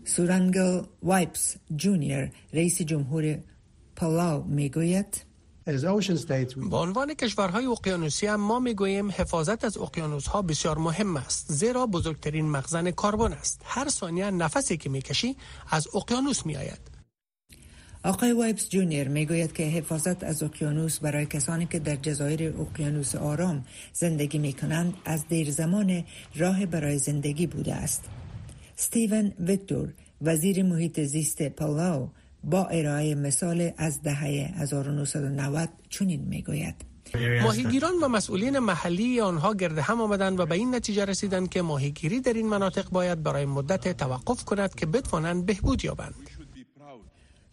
سورانگل 0.05 0.81
وایپس 1.03 1.55
جونیور 1.75 2.29
رئیس 2.53 2.81
جمهور 2.81 3.39
پالاو 3.95 4.43
می‌گوید 4.43 5.25
به 6.70 6.82
عنوان 6.81 7.13
کشورهای 7.13 7.65
اقیانوسی 7.65 8.27
همه 8.27 8.42
ما 8.41 8.60
می‌گوییم 8.60 9.12
حفاظت 9.12 9.65
از 9.65 9.77
اقیانوس 9.77 10.27
ها 10.27 10.41
بسیار 10.41 10.77
مهم 10.77 11.17
است 11.17 11.45
زیرا 11.51 11.86
بزرگترین 11.86 12.50
مخزن 12.50 12.91
کربن 12.91 13.34
است 13.34 13.62
هر 13.65 13.89
ثانیه 13.89 14.31
نفسی 14.31 14.77
که 14.77 14.89
می‌کشی 14.89 15.36
از 15.72 15.88
اقیانوس 15.95 16.45
میآید 16.45 16.79
آقای 18.03 18.31
وایبس 18.31 18.69
جونیر 18.69 19.07
می‌گوید 19.07 19.53
که 19.53 19.63
حفاظت 19.63 20.24
از 20.24 20.43
اقیانوس 20.43 21.00
برای 21.00 21.25
کسانی 21.25 21.65
که 21.65 21.79
در 21.79 21.95
جزایر 21.95 22.53
اقیانوس 22.62 23.15
آرام 23.15 23.65
زندگی 23.93 24.38
می 24.38 24.53
کنند 24.53 24.93
از 25.05 25.27
دیر 25.27 25.51
زمان 25.51 26.03
راه 26.36 26.65
برای 26.65 26.98
زندگی 26.98 27.48
بوده 27.48 27.75
است. 27.75 28.03
ستیون 28.75 29.34
ویکتور 29.39 29.93
وزیر 30.22 30.63
محیط 30.63 31.00
زیست 31.00 31.41
پالاو 31.41 32.10
با 32.46 32.66
ارائه 32.66 33.16
مثال 33.16 33.72
از 33.78 34.02
دهه 34.02 34.54
1990 34.56 35.70
چنین 35.90 36.22
می‌گوید. 36.22 36.75
ماهیگیران 37.44 37.94
و 38.04 38.08
مسئولین 38.08 38.60
محلی 38.60 39.22
آنها 39.22 39.54
گرد 39.54 39.78
هم 39.78 40.02
آمدند 40.02 40.40
و 40.40 40.46
به 40.46 40.56
این 40.56 40.75
نتیجه 40.75 41.06
رسیدند 41.06 41.50
که 41.50 41.62
ماهیگیری 41.62 42.20
در 42.20 42.34
این 42.34 42.48
مناطق 42.48 42.90
باید 42.90 43.24
برای 43.24 43.46
مدت 43.46 43.98
توقف 43.98 44.44
کند 44.46 44.75
که 44.75 44.86
بتوانند 44.86 45.46
بهبود 45.46 45.86
یابند. 45.86 46.16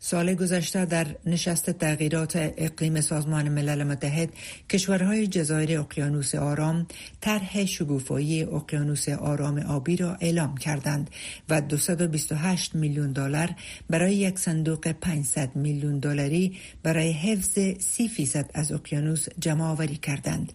سال 0.05 0.35
گذشته 0.35 0.85
در 0.85 1.07
نشست 1.27 1.71
تغییرات 1.71 2.37
اقلیم 2.37 3.01
سازمان 3.01 3.49
ملل 3.49 3.83
متحد 3.83 4.29
کشورهای 4.71 5.27
جزایر 5.27 5.81
اقیانوس 5.81 6.35
آرام 6.35 6.87
طرح 7.21 7.65
شگوفایی 7.65 8.43
اقیانوس 8.43 9.09
آرام 9.09 9.59
آبی 9.59 9.97
را 9.97 10.15
اعلام 10.21 10.57
کردند 10.57 11.11
و 11.49 11.61
228 11.61 12.75
میلیون 12.75 13.13
دلار 13.13 13.51
برای 13.91 14.15
یک 14.15 14.39
صندوق 14.39 14.93
500 14.93 15.57
میلیون 15.57 15.99
دلاری 15.99 16.57
برای 16.83 17.13
حفظ 17.13 17.59
30 17.79 18.09
فیصد 18.09 18.51
از 18.55 18.73
اقیانوس 18.73 19.29
جمع 19.39 19.65
آوری 19.65 19.97
کردند. 19.97 20.53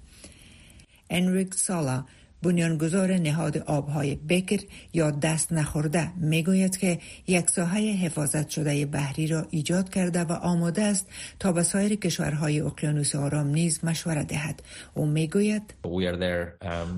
انریک 1.09 1.53
سالا 1.53 2.05
بنیانگذار 2.43 3.13
نهاد 3.13 3.57
آبهای 3.57 4.15
بکر 4.15 4.59
یا 4.93 5.11
دست 5.11 5.51
نخورده 5.51 6.11
می‌گوید 6.17 6.77
که 6.77 6.99
یک 7.27 7.49
ساحه 7.49 7.91
حفاظت 7.91 8.49
شده 8.49 8.85
بحری 8.85 9.27
را 9.27 9.47
ایجاد 9.49 9.89
کرده 9.89 10.23
و 10.23 10.31
آماده 10.31 10.83
است 10.83 11.07
تا 11.39 11.51
به 11.51 11.63
سایر 11.63 11.95
کشورهای 11.95 12.61
اقیانوس 12.61 13.15
آرام 13.15 13.47
نیز 13.47 13.79
مشورت 13.83 14.27
دهد. 14.27 14.63
او 14.93 15.05
می‌گوید 15.05 15.73
um, 15.83 15.87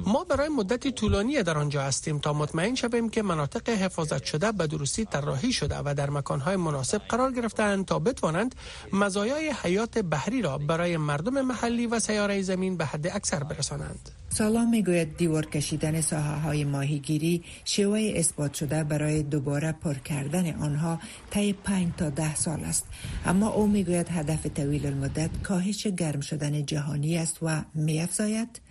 ما 0.07 0.23
برای 0.23 0.49
مدتی 0.49 0.91
طولانی 0.91 1.43
در 1.43 1.57
آنجا 1.57 1.81
هستیم 1.81 2.19
تا 2.19 2.33
مطمئن 2.33 2.75
شویم 2.75 3.09
که 3.09 3.21
مناطق 3.21 3.69
حفاظت 3.69 4.23
شده 4.23 4.51
به 4.51 4.67
درستی 4.67 5.05
طراحی 5.05 5.53
شده 5.53 5.75
و 5.85 5.93
در 5.93 6.09
مکانهای 6.09 6.55
مناسب 6.55 7.01
قرار 7.09 7.31
گرفتند 7.31 7.85
تا 7.85 7.99
بتوانند 7.99 8.55
مزایای 8.93 9.53
حیات 9.63 9.97
بحری 9.97 10.41
را 10.41 10.57
برای 10.57 10.97
مردم 10.97 11.41
محلی 11.41 11.87
و 11.87 11.99
سیاره 11.99 12.41
زمین 12.41 12.77
به 12.77 12.85
حد 12.85 13.07
اکثر 13.07 13.43
برسانند. 13.43 14.18
سالا 14.39 14.65
می‌گوید 14.65 15.17
دیوار 15.17 15.45
کشیدن 15.45 16.01
ساحه 16.01 16.41
های 16.41 16.63
ماهیگیری 16.63 17.43
شیوه 17.65 18.13
اثبات 18.15 18.53
شده 18.53 18.83
برای 18.83 19.23
دوباره 19.23 19.71
پر 19.71 19.93
کردن 19.93 20.55
آنها 20.55 20.99
طی 21.29 21.53
5 21.53 21.93
تا 21.97 22.09
ده 22.09 22.35
سال 22.35 22.59
است. 22.63 22.85
اما 23.25 23.49
او 23.49 23.67
می‌گوید 23.67 24.07
هدف 24.09 24.47
طویل 24.47 24.85
المدت 24.85 25.29
کاهش 25.43 25.87
گرم 25.87 26.21
شدن 26.21 26.65
جهانی 26.65 27.17
است 27.17 27.37
و 27.41 27.61
میافزاید. 27.73 28.61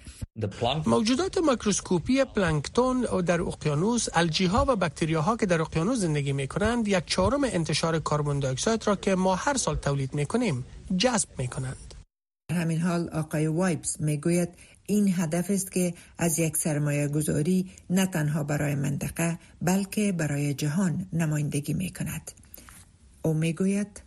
موجودات 0.86 1.38
مایکروسکوپی 1.38 2.24
پلانکتون 2.24 3.00
در 3.00 3.40
اقیانوس 3.40 4.06
الجی 4.14 4.46
ها 4.46 4.64
و 4.68 4.90
ها 5.20 5.36
که 5.36 5.46
در 5.46 5.60
اقیانوس 5.60 5.98
زندگی 5.98 6.32
می 6.32 6.48
کنند 6.48 6.88
یک 6.88 7.04
چهارم 7.06 7.44
انتشار 7.44 7.98
کربن 7.98 8.40
دی 8.40 8.54
را 8.86 8.96
که 8.96 9.14
ما 9.14 9.34
هر 9.34 9.56
سال 9.56 9.76
تولید 9.76 10.14
می 10.14 10.26
کنیم 10.26 10.64
جذب 10.96 11.28
می 11.38 11.48
کنند 11.48 11.94
همین 12.52 12.80
حال 12.80 13.08
آقای 13.08 13.46
وایبس 13.46 14.00
می‌گوید 14.00 14.48
این 14.90 15.14
هدف 15.16 15.50
است 15.50 15.72
که 15.72 15.94
از 16.18 16.38
یک 16.38 16.56
سرمایه 16.56 17.08
گذاری 17.08 17.70
نه 17.90 18.06
تنها 18.06 18.44
برای 18.44 18.74
منطقه 18.74 19.38
بلکه 19.62 20.12
برای 20.12 20.54
جهان 20.54 21.06
نمایندگی 21.12 21.74
می 21.74 21.90
کند. 21.90 22.30
او 23.22 23.34
می 23.34 23.52
گوید 23.52 24.02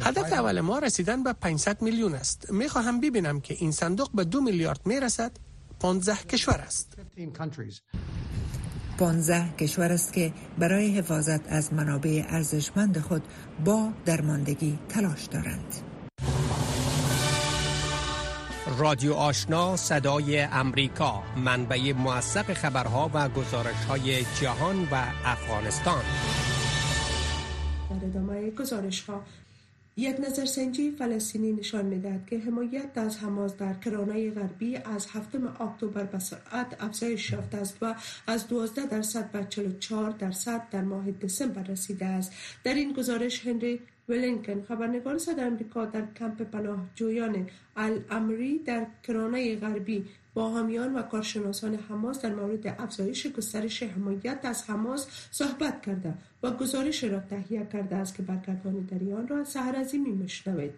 هدف 0.00 0.32
اول 0.32 0.60
ما 0.60 0.78
رسیدن 0.78 1.22
به 1.22 1.32
500 1.32 1.82
میلیون 1.82 2.14
است. 2.14 2.50
می 2.50 2.68
خواهم 2.68 3.00
ببینم 3.00 3.40
که 3.40 3.54
این 3.54 3.72
صندوق 3.72 4.10
به 4.14 4.24
دو 4.24 4.40
میلیارد 4.40 4.80
می 4.86 5.00
رسد 5.00 5.32
15 5.80 6.16
کشور 6.16 6.54
است. 6.54 6.96
15 8.98 9.54
کشور 9.58 9.92
است 9.92 10.12
که 10.12 10.32
برای 10.58 10.98
حفاظت 10.98 11.52
از 11.52 11.72
منابع 11.72 12.24
ارزشمند 12.28 12.98
خود 12.98 13.22
با 13.64 13.92
درماندگی 14.04 14.78
تلاش 14.88 15.24
دارند. 15.24 15.87
رادیو 18.78 19.12
آشنا 19.12 19.76
صدای 19.76 20.40
امریکا 20.40 21.22
منبع 21.36 21.92
موثق 21.92 22.52
خبرها 22.52 23.10
و 23.14 23.28
گزارش 23.28 23.84
های 23.88 24.24
جهان 24.40 24.88
و 24.92 25.04
افغانستان. 25.24 26.02
در 27.90 28.06
ادامه 28.06 28.50
گزارش 28.50 29.02
ها 29.02 29.22
یک 29.96 30.16
نظرسنجی 30.20 30.90
فلسطینی 30.90 31.52
نشان 31.52 31.84
می‌دهد 31.84 32.26
که 32.26 32.38
حمایت 32.38 32.98
از 32.98 33.18
حماس 33.18 33.56
در 33.56 33.74
کرانه 33.74 34.30
غربی 34.30 34.76
از 34.76 35.06
هفتم 35.06 35.46
اکتبر 35.46 36.04
به 36.04 36.18
سرعت 36.18 36.76
افزایش 36.80 37.30
یافته 37.30 37.58
است 37.58 37.76
و 37.82 37.94
از 38.26 38.48
12 38.48 38.86
درصد 38.86 39.30
به 39.30 39.44
44 39.44 40.10
درصد 40.10 40.62
در 40.70 40.82
ماه 40.82 41.10
دسامبر 41.10 41.62
رسیده 41.62 42.06
است. 42.06 42.32
در 42.64 42.74
این 42.74 42.92
گزارش 42.92 43.46
هنری 43.46 43.80
ولینکن 44.08 44.62
خبرنگار 44.62 45.18
صدر 45.18 45.46
امریکا 45.46 45.84
در 45.84 46.02
کمپ 46.18 46.42
پناهجویان 46.42 47.46
الامری 47.76 48.58
در 48.58 48.86
کرانه 49.02 49.56
غربی 49.56 50.04
با 50.34 50.50
حامیان 50.50 50.94
و 50.94 51.02
کارشناسان 51.02 51.74
حماس 51.74 52.22
در 52.22 52.34
مورد 52.34 52.66
افزایش 52.66 53.26
گسترش 53.26 53.82
حمایت 53.82 54.38
از 54.42 54.70
حماس 54.70 55.28
صحبت 55.30 55.82
کرده 55.82 56.14
و 56.42 56.50
گزارش 56.50 57.04
را 57.04 57.20
تهیه 57.20 57.66
کرده 57.72 57.96
است 57.96 58.14
که 58.14 58.22
برگردان 58.22 58.74
در 58.74 59.14
آن 59.14 59.28
را 59.28 59.44
سهر 59.44 59.76
عظیمی 59.76 60.10
میشنوید 60.10 60.72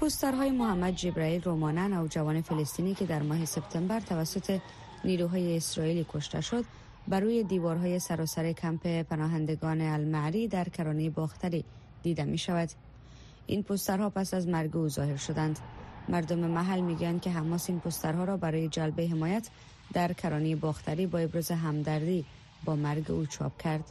پوسترهای 0.00 0.50
محمد 0.50 0.94
جبرائیل 0.94 1.42
رومانن 1.42 2.08
جوان 2.08 2.42
فلسطینی 2.42 2.94
که 2.94 3.06
در 3.06 3.22
ماه 3.22 3.44
سپتامبر 3.44 4.00
توسط 4.00 4.60
نیروهای 5.04 5.56
اسرائیلی 5.56 6.06
کشته 6.12 6.40
شد 6.40 6.64
بر 7.08 7.20
روی 7.20 7.42
دیوارهای 7.42 7.98
سراسر 7.98 8.52
کمپ 8.52 9.02
پناهندگان 9.02 9.80
المعری 9.80 10.48
در 10.48 10.68
کرانه 10.68 11.10
باختری 11.10 11.64
دیده 12.04 12.24
می 12.24 12.38
شود 12.38 12.68
این 13.46 13.62
پوسترها 13.62 14.10
پس 14.10 14.34
از 14.34 14.48
مرگ 14.48 14.76
او 14.76 14.88
ظاهر 14.88 15.16
شدند. 15.16 15.58
مردم 16.08 16.38
محل 16.38 16.80
می‌گویند 16.80 17.20
که 17.20 17.30
حماس 17.30 17.70
این 17.70 17.80
پوسترها 17.80 18.24
را 18.24 18.36
برای 18.36 18.68
جلب 18.68 19.00
حمایت 19.00 19.48
در 19.92 20.12
کرانه 20.12 20.56
باختری 20.56 21.06
با 21.06 21.18
ابراز 21.18 21.50
همدردی 21.50 22.24
با 22.64 22.76
مرگ 22.76 23.10
او 23.10 23.26
چاپ 23.26 23.62
کرد. 23.62 23.84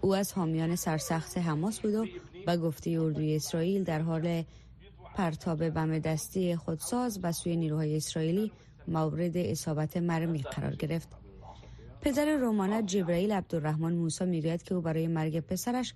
او 0.00 0.14
از 0.14 0.32
حامیان 0.32 0.76
سرسخت 0.76 1.38
حماس 1.38 1.80
بود 1.80 1.94
و 1.94 2.06
به 2.46 2.56
گفته 2.56 2.90
اردوی 2.90 3.36
اسرائیل 3.36 3.84
در 3.84 4.00
حال 4.00 4.44
پرتاب 5.14 5.68
بم 5.68 5.98
دستی 5.98 6.56
خودساز 6.56 7.20
و 7.22 7.32
سوی 7.32 7.56
نیروهای 7.56 7.96
اسرائیلی 7.96 8.52
مورد 8.88 9.36
اصابت 9.36 9.96
مرمی 9.96 10.42
قرار 10.42 10.74
گرفت. 10.76 11.08
پدر 12.00 12.36
رومانت 12.36 12.86
جبرائیل 12.86 13.32
عبدالرحمن 13.32 13.92
موسی 13.92 14.24
می‌گوید 14.24 14.62
که 14.62 14.74
او 14.74 14.80
برای 14.80 15.06
مرگ 15.06 15.40
پسرش 15.40 15.94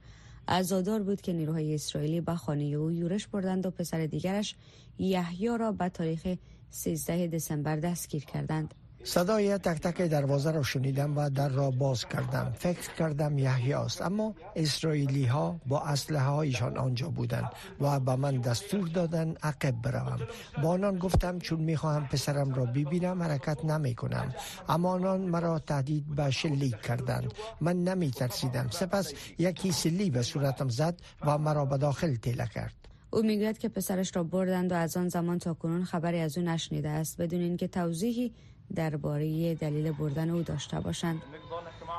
عزادار 0.49 1.02
بود 1.02 1.20
که 1.20 1.32
نیروهای 1.32 1.75
اسرائیلی 1.75 2.20
به 2.20 2.35
خانه 2.35 2.64
او 2.64 2.92
یورش 2.92 3.26
بردند 3.26 3.66
و 3.66 3.70
پسر 3.70 4.06
دیگرش 4.06 4.54
یحیی 4.99 5.59
را 5.59 5.73
به 5.73 5.88
تاریخ 5.88 6.37
13 6.70 7.26
دسامبر 7.26 7.76
دستگیر 7.76 8.25
کردند. 8.25 8.75
صدای 9.04 9.59
تک 9.59 9.80
تک 9.80 10.02
دروازه 10.02 10.50
را 10.50 10.62
شنیدم 10.62 11.16
و 11.19 11.30
در 11.30 11.49
را 11.49 11.71
باز 11.71 12.09
کردم. 12.09 12.52
فکر 12.59 12.95
کردم 12.99 13.38
یحیی 13.38 13.73
است. 13.73 14.02
اما 14.02 14.35
اسرائیلی 14.57 15.25
ها 15.25 15.61
با 15.66 15.80
اسلحه 15.80 16.25
هایشان 16.25 16.76
آنجا 16.76 17.09
بودند 17.09 17.50
و 17.80 18.00
به 18.00 18.16
من 18.16 18.40
دستور 18.40 18.88
دادن 18.88 19.35
عقب 19.42 19.75
بروم. 19.83 20.19
با 20.62 20.69
آنان 20.69 20.99
گفتم 20.99 21.38
چون 21.38 21.61
می‌خواهم 21.61 22.07
پسرم 22.07 22.54
را 22.54 22.64
ببینم 22.64 23.23
حرکت 23.23 23.64
نمی 23.64 23.95
کنم. 23.95 24.35
اما 24.69 24.90
آنان 24.90 25.21
مرا 25.21 25.59
تهدید 25.59 26.14
به 26.14 26.30
شلیک 26.30 26.80
کردند. 26.80 27.35
من 27.61 27.85
نمی 27.85 28.11
ترسیدم. 28.11 28.69
سپس 28.71 29.12
یکی 29.38 29.73
سلی 29.73 30.11
به 30.11 30.23
صورتم 30.23 30.69
زد 30.69 31.00
و 31.26 31.38
مرا 31.38 31.64
به 31.64 31.78
داخل 31.78 32.14
تیله 32.14 32.47
کرد. 32.47 32.75
او 33.11 33.23
می‌گوید 33.23 33.59
که 33.59 33.69
پسرش 33.69 34.16
را 34.16 34.25
بردند 34.25 34.73
و 34.73 34.75
از 34.75 34.97
آن 34.97 35.09
زمان 35.09 35.38
تا 35.38 35.54
کنون 35.54 35.85
خبری 35.85 36.21
از 36.21 36.38
او 36.38 36.45
نشنیده 36.45 36.88
است. 36.88 37.21
بدون 37.21 37.40
اینکه 37.40 37.69
توضیحی 37.69 38.33
درباره 38.74 39.54
دلیل 39.54 39.92
بردن 39.92 40.30
او 40.30 40.42
داشته 40.42 40.80
باشند. 40.80 41.22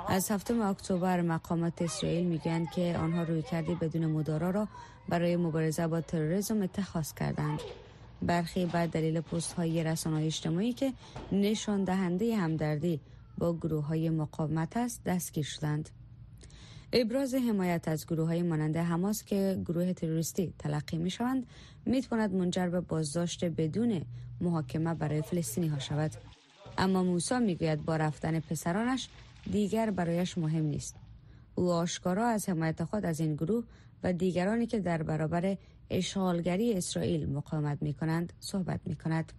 از 0.07 0.31
هفتم 0.31 0.61
اکتبر 0.61 1.21
مقامات 1.21 1.81
اسرائیل 1.81 2.25
می‌گویند 2.25 2.69
که 2.71 2.97
آنها 2.99 3.23
روی 3.23 3.41
کردی 3.41 3.75
بدون 3.75 4.05
مدارا 4.05 4.49
را 4.49 4.67
برای 5.09 5.35
مبارزه 5.35 5.87
با 5.87 6.01
تروریسم 6.01 6.61
اتخاذ 6.61 7.13
کردند. 7.13 7.59
برخی 8.21 8.65
بر 8.65 8.85
دلیل 8.85 9.21
پست 9.21 9.53
های 9.53 9.83
رسانه 9.83 10.25
اجتماعی 10.25 10.73
که 10.73 10.93
نشان 11.31 11.83
دهنده 11.83 12.35
همدردی 12.35 13.01
با 13.37 13.53
گروه 13.53 13.85
های 13.85 14.09
مقاومت 14.09 14.77
است 14.77 15.03
دستگیر 15.05 15.45
شدند. 15.45 15.89
ابراز 16.93 17.33
حمایت 17.33 17.87
از 17.87 18.07
گروه 18.07 18.27
های 18.27 18.41
مانند 18.41 18.77
حماس 18.77 19.23
که 19.23 19.61
گروه 19.65 19.93
تروریستی 19.93 20.53
تلقی 20.59 20.97
می 20.97 21.09
شوند 21.09 21.45
می 21.85 22.01
تواند 22.01 22.33
منجر 22.33 22.69
به 22.69 22.81
بازداشت 22.81 23.45
بدون 23.45 24.01
محاکمه 24.41 24.93
برای 24.93 25.21
فلسطینی 25.21 25.67
ها 25.67 25.79
شود. 25.79 26.11
اما 26.77 27.03
موسا 27.03 27.39
می‌گوید 27.39 27.85
با 27.85 27.95
رفتن 27.95 28.39
پسرانش 28.39 29.09
دیگر 29.51 29.89
برایش 29.89 30.37
مهم 30.37 30.65
نیست. 30.65 30.95
او 31.55 31.71
آشکارا 31.71 32.27
از 32.27 32.49
حمایت 32.49 32.83
خود 32.83 33.05
از 33.05 33.19
این 33.19 33.35
گروه 33.35 33.63
و 34.03 34.13
دیگرانی 34.13 34.67
که 34.67 34.79
در 34.79 35.03
برابر 35.03 35.57
اشغالگری 35.89 36.73
اسرائیل 36.73 37.29
مقاومت 37.29 37.77
می 37.81 37.93
کنند 37.93 38.33
صحبت 38.39 38.79
می 38.85 38.95
کند. 38.95 39.33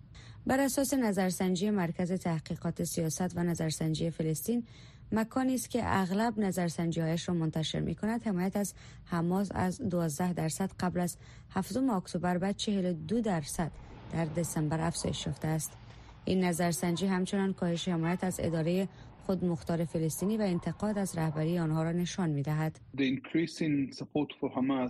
بر 0.46 0.60
اساس 0.60 0.94
نظرسنجی 0.94 1.70
مرکز 1.70 2.12
تحقیقات 2.12 2.84
سیاست 2.84 3.36
و 3.36 3.42
نظرسنجی 3.42 4.10
فلسطین 4.10 4.64
مکانی 5.12 5.54
است 5.54 5.70
که 5.70 5.80
اغلب 5.84 6.38
نظرسنجی 6.38 7.00
هایش 7.00 7.28
را 7.28 7.34
منتشر 7.34 7.80
می 7.80 7.94
کند 7.94 8.26
حمایت 8.26 8.56
از 8.56 8.74
حماس 9.04 9.48
از 9.54 9.78
12 9.78 10.32
درصد 10.32 10.70
قبل 10.80 11.00
از 11.00 11.16
7 11.50 11.76
اکتبر 11.76 12.38
به 12.38 12.52
42 12.52 13.20
درصد 13.20 13.70
در 14.12 14.24
دسامبر 14.24 14.80
افزایش 14.80 15.26
یافته 15.26 15.48
است. 15.48 15.81
این 16.24 16.44
نظرسنجی 16.44 17.06
همچنان 17.06 17.52
کاهش 17.52 17.88
حمایت 17.88 18.24
از 18.24 18.40
اداره 18.42 18.88
خود 19.26 19.44
مختار 19.44 19.84
فلسطینی 19.84 20.36
و 20.36 20.42
انتقاد 20.42 20.98
از 20.98 21.18
رهبری 21.18 21.58
آنها 21.58 21.82
را 21.82 21.92
نشان 21.92 22.30
می 22.30 22.42
دهد. 22.42 22.80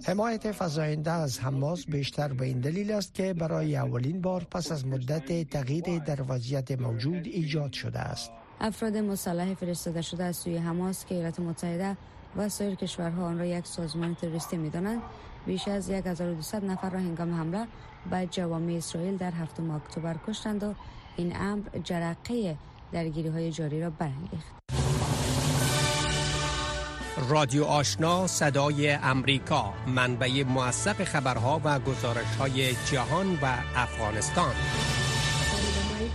حمایت 0.07 0.53
فضاینده 0.53 1.11
از 1.11 1.41
حماس 1.41 1.87
بیشتر 1.87 2.29
به 2.29 2.47
این 2.47 2.61
دلیل 2.61 2.93
است 2.93 3.15
که 3.15 3.35
برای 3.35 3.77
اولین 3.77 4.21
بار 4.21 4.47
پس 4.51 4.73
از 4.73 4.87
مدت 4.87 5.51
تغییر 5.51 5.99
در 5.99 6.19
وضعیت 6.29 6.81
موجود 6.81 7.27
ایجاد 7.27 7.73
شده 7.73 7.99
است. 7.99 8.31
افراد 8.61 8.97
مسلح 8.97 9.55
فرستاده 9.55 10.03
شده 10.03 10.25
از 10.25 10.37
سوی 10.37 10.57
حماس 10.57 11.05
که 11.05 11.15
ایالات 11.15 11.41
متحده 11.41 11.97
و 12.37 12.49
سایر 12.49 12.75
کشورها 12.75 13.25
آن 13.25 13.39
را 13.39 13.45
یک 13.45 13.67
سازمان 13.67 14.15
تروریستی 14.15 14.57
می‌دانند 14.57 15.03
بیش 15.47 15.69
از 15.69 15.91
1200 15.91 16.55
نفر 16.55 16.91
را 16.91 16.99
هنگام 16.99 17.35
حمله 17.35 17.67
به 18.11 18.29
جوامع 18.31 18.73
اسرائیل 18.73 19.17
در 19.17 19.31
هفتم 19.31 19.71
اکتبر 19.71 20.17
کشتند 20.27 20.63
و 20.63 20.75
این 21.17 21.37
امر 21.37 21.63
جرقه 21.85 22.57
درگیری 22.93 23.29
های 23.29 23.53
جاری 23.53 23.81
را 23.81 23.91
برانگیخت. 23.91 24.53
رادیو 27.29 27.65
آشنا 27.65 28.27
صدای 28.27 28.91
امریکا 28.91 29.75
منبع 29.87 30.43
موثق 30.43 31.05
خبرها 31.05 31.61
و 31.65 31.79
گزارش 31.79 32.37
های 32.39 32.73
جهان 32.73 33.39
و 33.43 33.47
افغانستان 33.77 34.55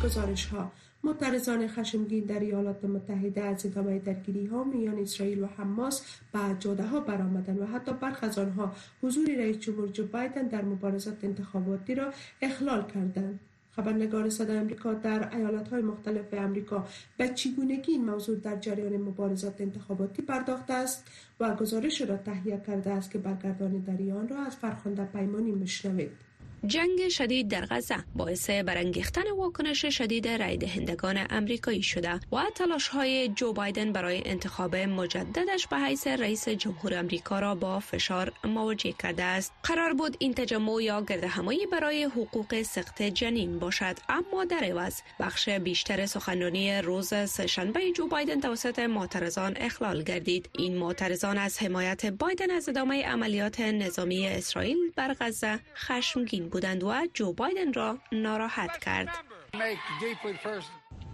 گزارش 0.04 0.46
ها 0.46 0.72
معترضان 1.04 1.68
خشمگین 1.68 2.24
در 2.25 2.39
ایالات 2.39 2.86
متحده 2.86 3.42
از 3.42 3.66
ادامه 3.66 4.00
درگیری 4.00 4.46
ها 4.46 4.63
میان 4.63 5.00
اسرائیل 5.00 5.44
و 5.44 5.48
حماس 5.58 6.20
به 6.34 6.39
جاده 6.60 6.84
ها 6.84 7.00
برآمدند 7.00 7.60
و 7.60 7.66
حتی 7.66 7.94
برخ 7.94 8.20
از 8.22 8.39
آنها 8.39 8.72
حضور 9.04 9.25
رئیس 9.38 9.60
جمهور 9.60 9.88
جو 9.88 10.08
بایدن 10.08 10.48
در 10.48 10.62
مبارزات 10.62 11.24
انتخاباتی 11.24 11.96
را 11.96 12.13
اخلال 12.42 12.88
کردند 12.88 13.39
خبرنگار 13.77 14.29
صدای 14.29 14.57
امریکا 14.57 14.93
در 14.93 15.36
ایالت 15.36 15.67
های 15.67 15.81
مختلف 15.81 16.34
امریکا 16.34 16.88
به 17.17 17.27
چگونگی 17.27 17.91
این 17.91 18.05
موضوع 18.05 18.36
در 18.39 18.55
جریان 18.55 18.98
مبارزات 18.98 19.62
انتخاباتی 19.62 20.22
پرداخته 20.22 20.74
است 20.74 21.05
و 21.39 21.55
گزارش 21.55 22.01
را 22.01 22.17
تهیه 22.17 22.62
کرده 22.67 22.89
است 22.89 23.12
که 23.12 23.17
برگردان 23.17 23.77
دریان 23.77 24.27
را 24.27 24.38
از 24.38 24.55
فرخنده 24.55 25.05
پیمانی 25.05 25.51
مشنوید 25.51 26.26
جنگ 26.66 27.08
شدید 27.08 27.48
در 27.48 27.66
غزه 27.66 27.96
باعث 28.16 28.50
برانگیختن 28.50 29.32
واکنش 29.38 29.86
شدید 29.86 30.28
رای 30.28 30.58
دهندگان 30.58 31.28
امریکایی 31.30 31.84
شده 31.84 32.14
و 32.14 32.44
تلاش 32.56 32.88
های 32.88 33.30
جو 33.30 33.54
بایدن 33.54 33.92
برای 33.92 34.22
انتخاب 34.26 34.76
مجددش 34.76 35.68
به 35.68 35.78
حیث 35.78 36.08
رئیس 36.08 36.50
جمهور 36.50 36.94
امریکا 36.94 37.40
را 37.40 37.56
با 37.56 37.80
فشار 37.80 38.32
مواجه 38.43 38.91
کرده 38.91 39.24
است. 39.24 39.54
قرار 39.63 39.93
بود 39.93 40.17
این 40.20 40.34
تجمع 40.34 40.84
یا 40.84 41.02
گردهمایی 41.02 41.65
برای 41.65 42.04
حقوق 42.04 42.62
سخت 42.62 43.02
جنین 43.02 43.60
باشد 43.60 43.96
اما 44.10 44.46
در 44.46 44.63
عوض 44.63 45.02
بخش 45.20 45.50
بیشتر 45.50 46.06
سخنرانی 46.06 46.82
روز 46.82 47.08
سهشنبه 47.08 47.91
جو 47.91 48.08
بایدن 48.08 48.39
توسط 48.39 48.80
معترضان 48.80 49.54
اخلال 49.58 50.04
گردید. 50.04 50.50
این 50.58 50.78
معترضان 50.78 51.38
از 51.38 51.60
حمایت 51.63 52.06
بایدن 52.06 52.52
از 52.52 52.70
ادامه 52.70 53.04
عملیات 53.04 53.60
نظامی 53.60 54.28
اسرائیل 54.28 54.78
بر 54.96 55.15
غزه 55.20 55.60
خشمگین 55.76 56.46
بودند 56.47 56.83
و 56.83 56.93
جو 57.13 57.33
بایدن 57.33 57.73
را 57.73 57.97
ناراحت 58.12 58.77
کرد. 58.77 59.10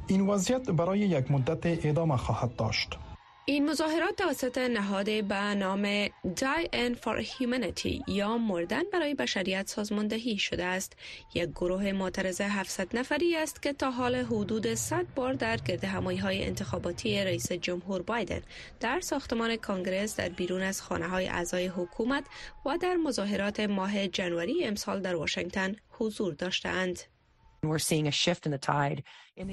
این 0.08 0.22
وضعیت 0.22 0.70
برای 0.70 1.00
یک 1.00 1.32
مدت 1.32 1.86
ادامه 1.86 2.18
خواهد 2.18 2.56
داشت. 2.56 2.98
این 3.46 3.70
مظاهرات 3.70 4.16
توسط 4.16 4.58
نهاد 4.58 5.06
به 5.24 5.36
نام 5.36 6.08
Die 6.08 6.68
End 6.74 6.96
for 6.96 7.26
Humanity 7.26 8.02
یا 8.08 8.38
مردن 8.38 8.84
برای 8.94 9.14
بشریت 9.14 9.68
سازماندهی 9.68 10.38
شده 10.38 10.66
است 10.66 10.94
یک 11.34 11.50
گروه 11.50 11.92
معترض 11.92 12.42
700 12.42 12.98
نفری 12.98 13.36
است 13.36 13.62
که 13.62 13.74
تا 13.74 13.92
حال 13.92 14.16
حدود 14.16 14.74
100 14.74 15.06
بار 15.16 15.34
در 15.34 15.58
گرد 15.58 15.84
همایی 15.84 16.18
های 16.18 16.44
انتخاباتی 16.44 17.24
رئیس 17.24 17.52
جمهور 17.52 18.02
بایدن 18.02 18.42
در 18.80 19.00
ساختمان 19.00 19.56
کانگرس 19.56 20.16
در 20.16 20.30
بیرون 20.30 20.62
از 20.62 20.82
خانه 20.82 21.08
های 21.08 21.28
اعضای 21.28 21.68
حکومت 21.68 22.24
و 22.66 22.78
در 22.78 22.96
مظاهرات 22.96 23.60
ماه 23.60 24.08
جنوری 24.08 24.66
امسال 24.66 25.02
در 25.02 25.16
واشنگتن 25.16 25.76
حضور 25.90 26.34
داشتند. 26.34 27.00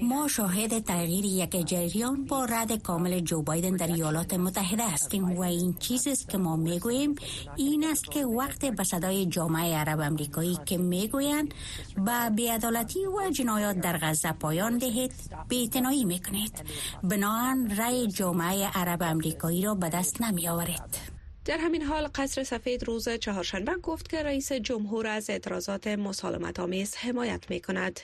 ما 0.03 0.29
شاهد 0.29 0.79
تغییر 0.79 1.25
یک 1.25 1.67
جریان 1.67 2.25
با 2.25 2.45
رد 2.45 2.83
کامل 2.83 3.21
جو 3.21 3.43
بایدن 3.43 3.77
در 3.77 3.87
ایالات 3.87 4.35
متحده 4.35 4.89
هستیم 4.89 5.31
و 5.31 5.41
این 5.41 5.75
چیزی 5.75 6.11
است 6.11 6.29
که 6.29 6.39
ما 6.39 6.57
می‌گوییم 6.57 7.15
این 7.57 7.85
است 7.85 8.11
که 8.11 8.27
وقت 8.27 8.65
به 8.65 8.85
صدای 8.85 9.27
جامعه 9.27 9.77
عرب 9.77 10.01
امریکایی 10.01 10.59
که 10.67 10.79
می‌گویند 10.79 11.55
با 11.97 12.31
بیعدالتی 12.37 13.07
و 13.07 13.31
جنایات 13.31 13.77
در 13.77 13.99
غزه 13.99 14.33
پایان 14.33 14.79
دهید. 14.79 15.13
بیعتنائی 15.49 16.05
می‌کنید. 16.05 16.65
بناهن 17.03 17.77
رای 17.77 18.07
جامعه 18.07 18.67
عرب 18.75 19.03
امریکایی 19.03 19.63
را 19.63 19.75
به 19.75 19.89
دست 19.89 20.23
نمی 20.23 20.49
آورید 20.49 21.10
در 21.45 21.59
همین 21.59 21.83
حال 21.83 22.09
قصر 22.15 22.45
سفید 22.45 22.85
روز 22.85 23.09
چهارشنبه 23.09 23.73
گفت 23.83 24.09
که 24.09 24.23
رئیس 24.23 24.53
جمهور 24.53 25.07
از 25.07 25.31
اعتراضات 25.31 25.87
مسالمت 25.87 26.61
آمیز 26.61 26.97
حمایت 26.97 27.51
می 27.51 27.61
کند. 27.61 28.01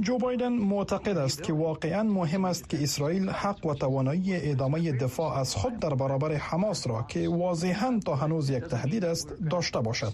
جو 0.00 0.18
بایدن 0.18 0.52
معتقد 0.52 1.18
است 1.18 1.42
که 1.42 1.52
واقعا 1.52 2.02
مهم 2.02 2.44
است 2.44 2.68
که 2.68 2.82
اسرائیل 2.82 3.30
حق 3.30 3.66
و 3.66 3.74
توانایی 3.74 4.50
ادامه 4.50 4.92
دفاع 4.92 5.38
از 5.38 5.54
خود 5.54 5.78
در 5.78 5.94
برابر 5.94 6.32
حماس 6.32 6.86
را 6.86 7.02
که 7.08 7.28
واضحا 7.28 8.00
تا 8.06 8.14
هنوز 8.14 8.50
یک 8.50 8.64
تهدید 8.64 9.04
است 9.04 9.28
داشته 9.50 9.80
باشد 9.80 10.12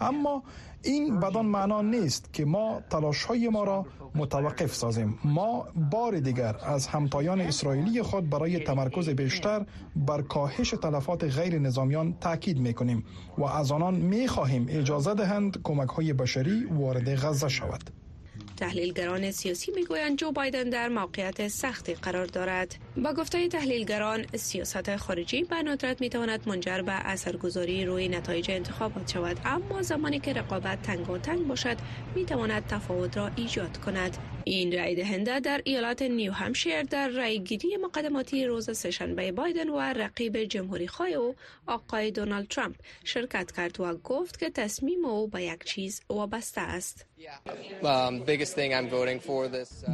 اما 0.00 0.42
این 0.82 1.20
بدان 1.20 1.46
معنا 1.46 1.82
نیست 1.82 2.32
که 2.32 2.44
ما 2.44 2.80
تلاش 2.90 3.24
های 3.24 3.48
ما 3.48 3.64
را 3.64 3.86
متوقف 4.14 4.74
سازیم. 4.74 5.18
ما 5.24 5.66
بار 5.90 6.20
دیگر 6.20 6.56
از 6.66 6.86
همتایان 6.86 7.40
اسرائیلی 7.40 8.02
خود 8.02 8.30
برای 8.30 8.58
تمرکز 8.58 9.08
بیشتر 9.08 9.66
بر 9.96 10.22
کاهش 10.22 10.70
تلفات 10.70 11.24
غیر 11.24 11.58
نظامیان 11.58 12.14
تاکید 12.20 12.58
می 12.58 12.74
کنیم 12.74 13.04
و 13.38 13.44
از 13.44 13.72
آنان 13.72 13.94
می 13.94 14.28
خواهیم 14.28 14.66
اجازه 14.68 15.14
دهند 15.14 15.60
کمک 15.62 15.88
های 15.88 16.12
بشری 16.12 16.64
وارد 16.64 17.14
غزه 17.14 17.48
شود. 17.48 17.97
تحلیلگران 18.58 19.30
سیاسی 19.30 19.72
می‌گویند 19.72 20.18
جو 20.18 20.32
بایدن 20.32 20.70
در 20.70 20.88
موقعیت 20.88 21.48
سختی 21.48 21.94
قرار 21.94 22.26
دارد. 22.26 22.76
با 22.96 23.12
گفته 23.12 23.48
تحلیلگران 23.48 24.26
سیاست 24.36 24.96
خارجی 24.96 25.42
به 25.42 25.56
ندرت 25.56 26.00
می‌تواند 26.00 26.48
منجر 26.48 26.82
به 26.82 26.92
اثرگذاری 26.92 27.84
روی 27.84 28.08
نتایج 28.08 28.50
انتخابات 28.50 29.12
شود. 29.12 29.40
اما 29.44 29.82
زمانی 29.82 30.20
که 30.20 30.32
رقابت 30.32 30.82
تنگ 30.82 31.10
و 31.10 31.18
تنگ 31.18 31.46
باشد 31.46 31.76
می‌تواند 32.14 32.66
تفاوت 32.66 33.16
را 33.16 33.30
ایجاد 33.36 33.76
کند. 33.76 34.16
این 34.44 34.78
رای 34.78 34.94
دهنده 34.94 35.40
در 35.40 35.60
ایالات 35.64 36.02
نیو 36.02 36.32
همشیر 36.32 36.82
در 36.82 37.08
رای 37.08 37.40
گیری 37.40 37.76
مقدماتی 37.76 38.44
روز 38.44 38.78
سهشنبه 38.78 39.32
بایدن 39.32 39.68
و 39.68 39.78
رقیب 39.78 40.44
جمهوری 40.44 40.88
خواه 40.88 41.08
او 41.08 41.34
آقای 41.66 42.10
دونالد 42.10 42.48
ترامپ. 42.48 42.76
شرکت 43.04 43.52
کرد 43.52 43.80
و 43.80 43.94
گفت 43.94 44.38
که 44.38 44.50
تصمیم 44.50 45.04
او 45.04 45.28
به 45.28 45.42
یک 45.42 45.64
چیز 45.64 46.00
وابسته 46.08 46.60
است. 46.60 47.06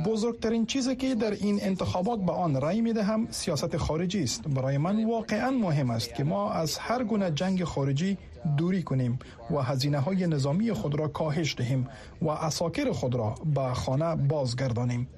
بزرگترین 0.07 0.67
چیزی 0.67 0.97
که 0.97 1.15
در 1.15 1.31
این 1.31 1.59
انتخابات 1.63 2.21
به 2.21 2.33
آن 2.33 2.61
رای 2.61 2.81
می 2.81 2.93
دهم 2.93 3.27
سیاست 3.31 3.77
خارجی 3.77 4.23
است. 4.23 4.49
برای 4.49 4.79
من 4.79 5.05
واقعا 5.05 5.51
مهم 5.51 5.91
است 5.91 6.15
که 6.15 6.25
ما 6.25 6.53
از 6.53 6.79
هر 6.79 7.05
گونه 7.05 7.31
جنگ 7.31 7.65
خارجی 7.65 8.19
دوری 8.57 8.83
کنیم 8.83 9.19
و 9.51 9.63
هزینه 9.63 9.99
های 9.99 10.27
نظامی 10.27 10.73
خود 10.73 10.99
را 10.99 11.09
کاهش 11.09 11.55
دهیم 11.59 11.89
و 12.23 12.29
اساکر 12.29 12.93
خود 12.93 13.15
را 13.15 13.35
به 13.55 13.75
خانه 13.75 14.17
بازگردانیم. 14.17 15.09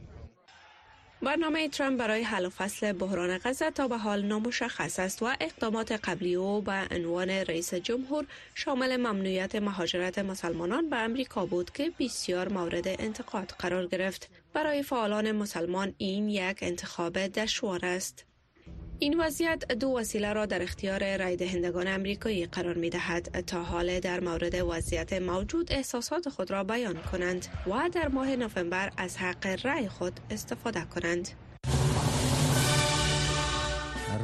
برنامه 1.22 1.68
ترامپ 1.68 1.98
برای 1.98 2.22
حل 2.22 2.46
و 2.46 2.50
فصل 2.50 2.92
بحران 2.92 3.38
غزه 3.38 3.70
تا 3.70 3.88
به 3.88 3.96
حال 3.96 4.22
نامشخص 4.22 4.98
است 4.98 5.22
و 5.22 5.26
اقدامات 5.40 5.92
قبلی 5.92 6.34
او 6.34 6.60
به 6.60 6.88
عنوان 6.90 7.30
رئیس 7.30 7.74
جمهور 7.74 8.26
شامل 8.54 8.96
ممنوعیت 8.96 9.54
مهاجرت 9.54 10.18
مسلمانان 10.18 10.90
به 10.90 10.96
امریکا 10.96 11.46
بود 11.46 11.70
که 11.70 11.92
بسیار 11.98 12.48
مورد 12.48 12.88
انتقاد 12.88 13.54
قرار 13.58 13.86
گرفت. 13.86 14.30
برای 14.52 14.82
فعالان 14.82 15.32
مسلمان 15.32 15.94
این 15.98 16.28
یک 16.28 16.58
انتخاب 16.62 17.18
دشوار 17.18 17.86
است. 17.86 18.24
این 18.98 19.20
وضعیت 19.20 19.72
دو 19.72 19.88
وسیله 19.88 20.32
را 20.32 20.46
در 20.46 20.62
اختیار 20.62 21.16
رای 21.16 21.36
دهندگان 21.36 21.88
امریکایی 21.88 22.46
قرار 22.46 22.74
می 22.74 22.90
دهد 22.90 23.44
تا 23.46 23.62
حال 23.62 24.00
در 24.00 24.20
مورد 24.20 24.54
وضعیت 24.54 25.12
موجود 25.12 25.72
احساسات 25.72 26.28
خود 26.28 26.50
را 26.50 26.64
بیان 26.64 27.02
کنند 27.12 27.46
و 27.66 27.90
در 27.92 28.08
ماه 28.08 28.36
نوامبر 28.36 28.92
از 28.96 29.16
حق 29.16 29.66
رای 29.66 29.88
خود 29.88 30.20
استفاده 30.30 30.84
کنند. 30.94 31.28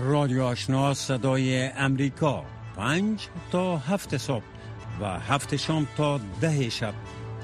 رادیو 0.05 0.43
آشنا 0.43 0.95
صدای 0.95 1.63
امریکا 1.63 2.45
پنج 2.77 3.29
تا 3.53 3.77
هفت 3.77 4.17
صبح 4.17 4.45
و 5.01 5.05
هفت 5.05 5.57
شام 5.57 5.89
تا 5.97 6.21
ده 6.41 6.71
شب. 6.71 6.95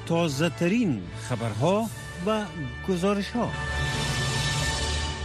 تازه 0.06 0.50
ترین 0.50 1.02
خبرها 1.28 1.86
و 2.26 2.44
گزارش 2.88 3.30
ها 3.30 3.50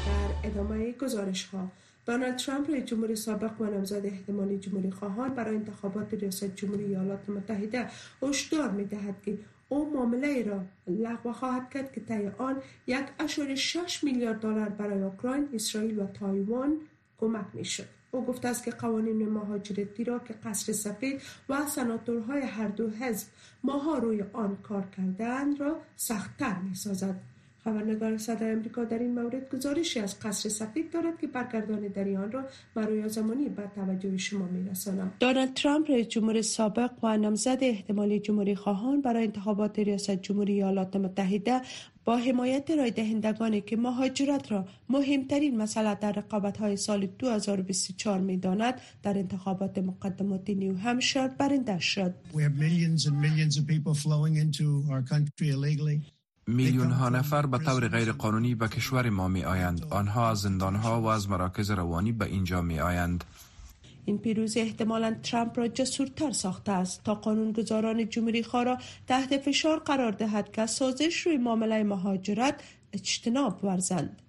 در 0.05 0.49
ادامه 0.49 0.91
گزارش 0.91 1.45
ها 1.45 1.67
دونالد 2.05 2.35
ترامپ 2.35 2.69
رئیس 2.69 2.85
جمهوری 2.85 3.15
سابق 3.15 3.61
و 3.61 3.65
نامزد 3.65 4.05
احتمالی 4.05 4.57
جمهوری 4.57 4.91
خواهان 4.91 5.33
برای 5.33 5.55
انتخابات 5.55 6.13
ریاست 6.13 6.55
جمهوری 6.55 6.83
ایالات 6.83 7.29
متحده 7.29 7.87
هشدار 8.21 8.71
می 8.71 8.85
دهد 8.85 9.21
که 9.21 9.37
او 9.69 9.93
معامله 9.93 10.43
را 10.43 10.63
لغو 10.87 11.31
خواهد 11.31 11.69
کرد 11.69 11.91
که 11.91 12.01
طی 12.01 12.27
آن 12.37 12.61
یک 12.87 13.05
اشاره 13.19 13.55
6 13.55 14.03
میلیارد 14.03 14.39
دلار 14.39 14.69
برای 14.69 15.01
اوکراین، 15.01 15.49
اسرائیل 15.53 15.99
و 15.99 16.07
تایوان 16.07 16.77
کمک 17.17 17.45
می 17.53 17.65
شد. 17.65 17.85
او 18.11 18.25
گفته 18.25 18.47
است 18.47 18.63
که 18.63 18.71
قوانین 18.71 19.29
مهاجرتی 19.29 20.03
را 20.03 20.19
که 20.19 20.33
قصر 20.33 20.73
سفید 20.73 21.21
و 21.49 21.65
سناتورهای 21.67 22.41
هر 22.41 22.67
دو 22.67 22.89
حزب 22.89 23.27
ماها 23.63 23.97
روی 23.97 24.23
آن 24.33 24.57
کار 24.63 24.87
کردند 24.97 25.59
را 25.59 25.81
سختتر 25.95 26.55
می 26.59 26.75
سازد. 26.75 27.32
خبرنگار 27.63 28.17
صدای 28.17 28.51
امریکا 28.51 28.83
در 28.83 28.99
این 28.99 29.13
مورد 29.13 29.49
گزارشی 29.49 29.99
از 29.99 30.19
قصر 30.19 30.49
سفید 30.49 30.91
دارد 30.91 31.19
که 31.21 31.27
برگردان 31.27 31.87
در 31.87 32.07
آن 32.17 32.31
را 32.31 32.43
مروی 32.75 33.09
زمانی 33.09 33.49
به 33.49 33.63
توجه 33.75 34.17
شما 34.17 34.45
میرسانم 34.45 35.13
دونالد 35.19 35.53
ترامپ 35.53 35.91
رئیس 35.91 36.07
جمهور 36.07 36.41
سابق 36.41 36.91
و 37.03 37.17
نامزد 37.17 37.57
احتمالی 37.61 38.19
جمهوری 38.19 38.55
خواهان 38.55 39.01
برای 39.01 39.23
انتخابات 39.23 39.79
ریاست 39.79 40.11
جمهوری 40.11 40.53
ایالات 40.53 40.95
متحده 40.95 41.61
با 42.05 42.17
حمایت 42.17 42.71
رای 42.71 42.91
دهندگانی 42.91 43.61
که 43.61 43.77
مهاجرت 43.77 44.51
را 44.51 44.65
مهمترین 44.89 45.57
مسئله 45.57 45.95
در 45.95 46.11
رقابت 46.11 46.57
های 46.57 46.77
سال 46.77 47.05
2024 47.05 48.19
می 48.19 48.37
داند 48.37 48.81
در 49.03 49.17
انتخابات 49.17 49.77
مقدمات 49.77 50.49
نیو 50.49 50.77
همشار 50.77 51.27
برنده 51.27 51.79
شد. 51.79 52.13
میلیون 56.47 56.91
ها 56.91 57.09
نفر 57.09 57.45
به 57.45 57.57
طور 57.57 57.87
غیر 57.87 58.11
قانونی 58.11 58.55
به 58.55 58.67
کشور 58.67 59.09
ما 59.09 59.27
می 59.27 59.43
آیند. 59.43 59.85
آنها 59.89 60.29
از 60.29 60.41
زندان 60.41 60.75
ها 60.75 61.01
و 61.01 61.05
از 61.05 61.29
مراکز 61.29 61.71
روانی 61.71 62.11
به 62.11 62.25
اینجا 62.25 62.61
می 62.61 62.79
آیند. 62.79 63.23
این 64.05 64.17
پیروزی 64.17 64.59
احتمالا 64.59 65.15
ترامپ 65.23 65.59
را 65.59 65.67
جسورتر 65.67 66.31
ساخته 66.31 66.71
است 66.71 67.03
تا 67.03 67.15
قانونگذاران 67.15 68.09
جمهوری 68.09 68.43
خواه 68.43 68.63
را 68.63 68.77
تحت 69.07 69.37
فشار 69.37 69.79
قرار 69.79 70.11
دهد 70.11 70.51
که 70.51 70.65
سازش 70.65 71.17
روی 71.17 71.37
معامله 71.37 71.83
مهاجرت 71.83 72.61
اجتناب 72.93 73.63
ورزند. 73.63 74.22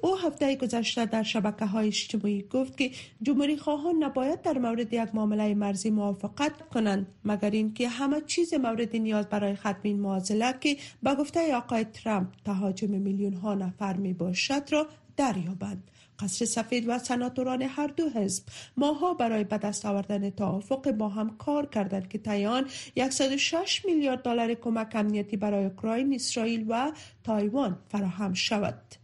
او 0.00 0.16
هفته 0.16 0.56
گذشته 0.56 1.06
در 1.06 1.22
شبکه 1.22 1.64
های 1.64 1.86
اجتماعی 1.86 2.42
گفت 2.42 2.76
که 2.76 2.90
جمهوری 3.22 3.56
خواهان 3.56 4.04
نباید 4.04 4.42
در 4.42 4.58
مورد 4.58 4.92
یک 4.92 5.14
معامله 5.14 5.54
مرزی 5.54 5.90
موافقت 5.90 6.68
کنند 6.68 7.06
مگر 7.24 7.50
اینکه 7.50 7.88
همه 7.88 8.20
چیز 8.20 8.54
مورد 8.54 8.96
نیاز 8.96 9.28
برای 9.28 9.54
ختم 9.54 9.80
این 9.82 10.00
معضله 10.00 10.54
که 10.60 10.76
به 11.02 11.14
گفته 11.14 11.54
آقای 11.54 11.84
ترامپ 11.84 12.28
تهاجم 12.44 12.90
میلیون 12.90 13.32
ها 13.32 13.54
نفر 13.54 13.96
می 13.96 14.12
باشد 14.12 14.62
را 14.70 14.86
دریابند 15.16 15.90
قصر 16.18 16.44
سفید 16.44 16.84
و 16.88 16.98
سناتوران 16.98 17.62
هر 17.62 17.86
دو 17.86 18.08
حزب 18.10 18.44
ماها 18.76 19.14
برای 19.14 19.44
به 19.44 19.58
دست 19.58 19.86
آوردن 19.86 20.30
توافق 20.30 20.90
با 20.90 21.08
هم 21.08 21.36
کار 21.36 21.66
کردند 21.66 22.08
که 22.08 22.18
تایان 22.18 22.66
106 23.10 23.84
میلیارد 23.84 24.22
دلار 24.22 24.54
کمک 24.54 24.92
امنیتی 24.94 25.36
برای 25.36 25.64
اوکراین، 25.64 26.14
اسرائیل 26.14 26.66
و 26.68 26.92
تایوان 27.24 27.78
فراهم 27.88 28.34
شود. 28.34 28.97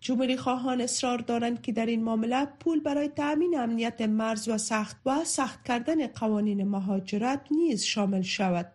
جمهوری 0.00 0.36
خواهان 0.36 0.80
اصرار 0.80 1.18
دارند 1.18 1.62
که 1.62 1.72
در 1.72 1.86
این 1.86 2.04
معامله 2.04 2.46
پول 2.60 2.80
برای 2.80 3.08
تأمین 3.08 3.58
امنیت 3.58 4.02
مرز 4.02 4.48
و 4.48 4.58
سخت 4.58 4.96
و 5.06 5.24
سخت 5.24 5.64
کردن 5.64 6.06
قوانین 6.06 6.68
مهاجرت 6.68 7.40
نیز 7.50 7.82
شامل 7.82 8.22
شود. 8.22 8.66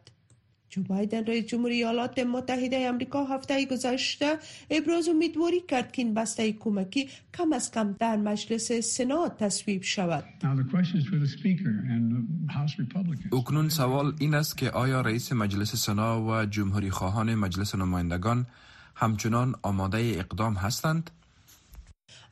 جو 0.73 0.83
بایدن 0.83 1.25
رئیس 1.25 1.45
جمهوری 1.45 1.75
ایالات 1.75 2.19
متحده 2.19 2.89
آمریکا 2.89 3.25
هفته 3.25 3.65
گذشته 3.65 4.37
ابراز 4.69 5.07
امیدواری 5.07 5.59
کرد 5.67 5.91
که 5.91 6.01
این 6.01 6.13
بسته 6.13 6.51
کمکی 6.51 7.09
کم 7.37 7.53
از 7.53 7.71
کم 7.71 7.95
در 7.99 8.17
مجلس 8.17 8.71
سنا 8.71 9.29
تصویب 9.29 9.83
شود. 9.83 10.23
اکنون 13.33 13.69
سوال 13.69 14.13
این 14.19 14.33
است 14.33 14.57
که 14.57 14.69
آیا 14.69 15.01
رئیس 15.01 15.33
مجلس 15.33 15.75
سنا 15.75 16.25
و 16.25 16.45
جمهوری 16.45 16.89
خواهان 16.89 17.35
مجلس 17.35 17.75
نمایندگان 17.75 18.45
همچنان 18.94 19.54
آماده 19.62 19.98
اقدام 19.98 20.54
هستند؟ 20.54 21.10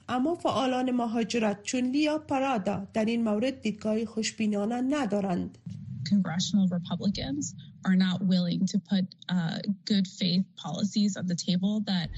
اما 0.08 0.34
فعالان 0.34 0.90
مهاجرت 0.90 1.62
چون 1.62 1.80
لیا 1.80 2.18
پرادا 2.18 2.86
در 2.94 3.04
این 3.04 3.24
مورد 3.24 3.62
دیدگاه 3.62 4.04
خوشبینانه 4.04 4.80
ندارند. 4.80 5.58
congressional 6.08 6.68
Republicans 6.68 7.54
are 7.84 7.96
not 7.96 8.22
willing 8.22 8.64
to 8.66 8.78
put 8.78 9.04
uh, 9.28 9.58
good 9.84 10.06
faith 10.06 10.44
policies 10.56 11.16
on 11.16 11.26
the 11.26 11.34
table 11.34 11.74
that 11.86 12.08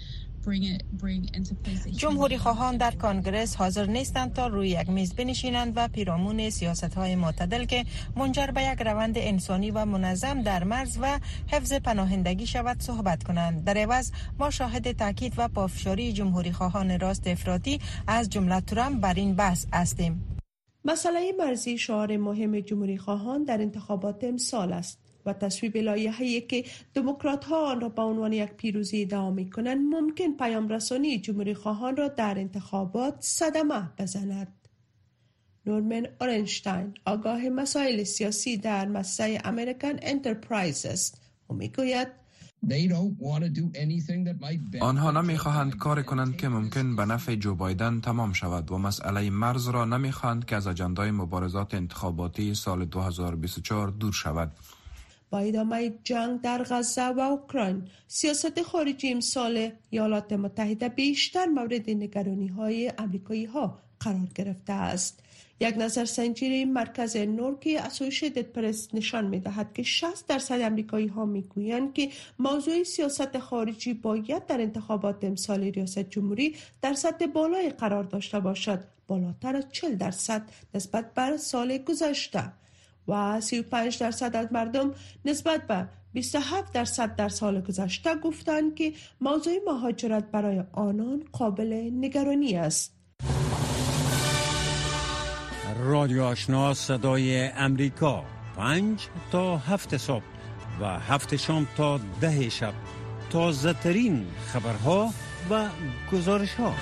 جمهوری 1.97 2.37
خواهان 2.37 2.77
در 2.77 2.91
کانگرس 2.91 3.55
حاضر 3.55 3.85
نیستند 3.85 4.33
تا 4.33 4.47
روی 4.47 4.69
یک 4.69 4.89
میز 4.89 5.13
بنشینند 5.13 5.73
و 5.75 5.87
پیرامون 5.87 6.49
سیاست 6.49 6.93
های 6.93 7.15
معتدل 7.15 7.65
که 7.65 7.85
منجر 8.15 8.47
به 8.47 8.63
یک 8.63 8.81
روند 8.81 9.17
انسانی 9.17 9.71
و 9.71 9.85
منظم 9.85 10.41
در 10.41 10.63
مرز 10.63 10.97
و 11.01 11.19
حفظ 11.47 11.73
پناهندگی 11.73 12.47
شود 12.47 12.81
صحبت 12.81 13.23
کنند. 13.23 13.63
در 13.63 13.77
عوض 13.77 14.11
ما 14.39 14.49
شاهد 14.49 14.91
تاکید 14.91 15.33
و 15.37 15.47
پافشاری 15.47 16.13
جمهوری 16.13 16.51
خواهان 16.51 16.99
راست 16.99 17.27
افراطی 17.27 17.79
از 18.07 18.29
جمله 18.29 18.61
ترامپ 18.61 18.99
بر 18.99 19.13
این 19.13 19.35
بحث 19.35 19.65
هستیم. 19.73 20.37
مسئله 20.85 21.31
مرزی 21.39 21.77
شعار 21.77 22.17
مهم 22.17 22.59
جمهوری 22.59 22.97
خواهان 22.97 23.43
در 23.43 23.61
انتخابات 23.61 24.23
امسال 24.23 24.73
است. 24.73 25.02
و 25.25 25.33
تصویب 25.33 25.77
لایحه‌ای 25.77 26.41
که 26.41 26.63
دموکرات 26.93 27.45
ها 27.45 27.71
آن 27.71 27.81
را 27.81 27.89
به 27.89 28.01
عنوان 28.01 28.33
یک 28.33 28.51
پیروزی 28.51 29.01
ادعا 29.01 29.31
می 29.31 29.49
کنند 29.49 29.95
ممکن 29.95 30.37
پیام 30.37 30.67
رسانی 30.67 31.19
جمهوری 31.19 31.53
خواهان 31.53 31.97
را 31.97 32.07
در 32.07 32.39
انتخابات 32.39 33.15
صدمه 33.19 33.89
بزند. 33.97 34.63
نورمن 35.65 36.07
اورنشتاین 36.21 36.93
آگاه 37.05 37.49
مسائل 37.49 38.03
سیاسی 38.03 38.57
در 38.57 38.87
مسای 38.87 39.39
امریکن 39.43 39.93
انترپرایز 40.01 40.85
است 40.85 41.21
و 41.49 41.53
می‌گوید 41.53 42.07
آنها 44.81 45.11
نمی‌خواهند 45.11 45.77
کار 45.77 46.01
کنند 46.01 46.37
که 46.37 46.49
ممکن 46.49 46.95
به 46.95 47.05
نفع 47.05 47.35
جو 47.35 47.55
بایدن 47.55 48.01
تمام 48.01 48.33
شود 48.33 48.71
و 48.71 48.77
مسئله 48.77 49.29
مرز 49.29 49.67
را 49.67 49.85
نمی‌خواهند 49.85 50.45
که 50.45 50.55
از 50.55 50.67
اجندای 50.67 51.11
مبارزات 51.11 51.73
انتخاباتی 51.73 52.53
سال 52.53 52.85
2024 52.85 53.87
دور 53.87 54.11
شود. 54.11 54.51
با 55.33 55.39
ادامه 55.39 55.93
جنگ 56.03 56.41
در 56.41 56.63
غزه 56.63 57.07
و 57.07 57.19
اوکراین. 57.19 57.87
سیاست 58.07 58.61
خارجی 58.61 59.11
امسال 59.11 59.71
ایالات 59.89 60.33
متحده 60.33 60.89
بیشتر 60.89 61.45
مورد 61.45 61.89
نگرانی 61.89 62.47
های 62.47 62.93
امریکایی 62.97 63.45
ها 63.45 63.79
قرار 63.99 64.27
گرفته 64.35 64.73
است. 64.73 65.23
یک 65.59 65.75
نظر 65.77 66.05
سنجی 66.05 66.65
مرکز 66.65 67.17
نورکی 67.17 67.77
اسوسییتد 67.77 68.41
پرس 68.41 68.87
نشان 68.93 69.25
می 69.27 69.39
دهد 69.39 69.73
که 69.73 69.83
60 69.83 70.27
درصد 70.27 70.61
امریکایی 70.61 71.07
ها 71.07 71.25
می 71.25 71.41
گویند 71.41 71.93
که 71.93 72.09
موضوع 72.39 72.83
سیاست 72.83 73.39
خارجی 73.39 73.93
باید 73.93 74.45
در 74.45 74.61
انتخابات 74.61 75.23
امسال 75.23 75.63
ریاست 75.63 75.99
جمهوری 75.99 76.55
در 76.81 76.93
سطح 76.93 77.25
بالای 77.25 77.69
قرار 77.69 78.03
داشته 78.03 78.39
باشد. 78.39 78.83
بالاتر 79.07 79.55
از 79.55 79.65
40 79.71 79.95
درصد 79.95 80.41
نسبت 80.73 81.13
بر 81.13 81.37
سال 81.37 81.77
گذشته. 81.77 82.62
و 83.07 83.41
35 83.41 83.99
درصد 83.99 84.35
از 84.35 84.47
مردم 84.53 84.91
نسبت 85.25 85.67
به 85.67 85.87
27 86.13 86.73
درصد 86.73 87.15
در 87.15 87.29
سال 87.29 87.61
گذشته 87.61 88.15
گفتند 88.15 88.75
که 88.75 88.93
موضوع 89.21 89.53
مهاجرت 89.67 90.31
برای 90.31 90.63
آنان 90.71 91.23
قابل 91.31 91.89
نگرانی 91.93 92.55
است. 92.55 92.95
رادیو 95.79 96.23
آشنا 96.23 96.73
صدای 96.73 97.47
امریکا. 97.47 98.23
پنج 98.57 99.07
تا 99.31 99.57
هفت 99.57 99.97
صبح 99.97 100.23
و 100.81 100.99
هفت 100.99 101.35
شام 101.35 101.67
تا 101.77 101.99
ده 102.21 102.49
شب. 102.49 102.73
تازه 103.29 103.73
ترین 103.73 104.25
خبرها 104.47 105.09
و 105.49 105.69
گزارش 106.11 106.53
ها 106.53 106.73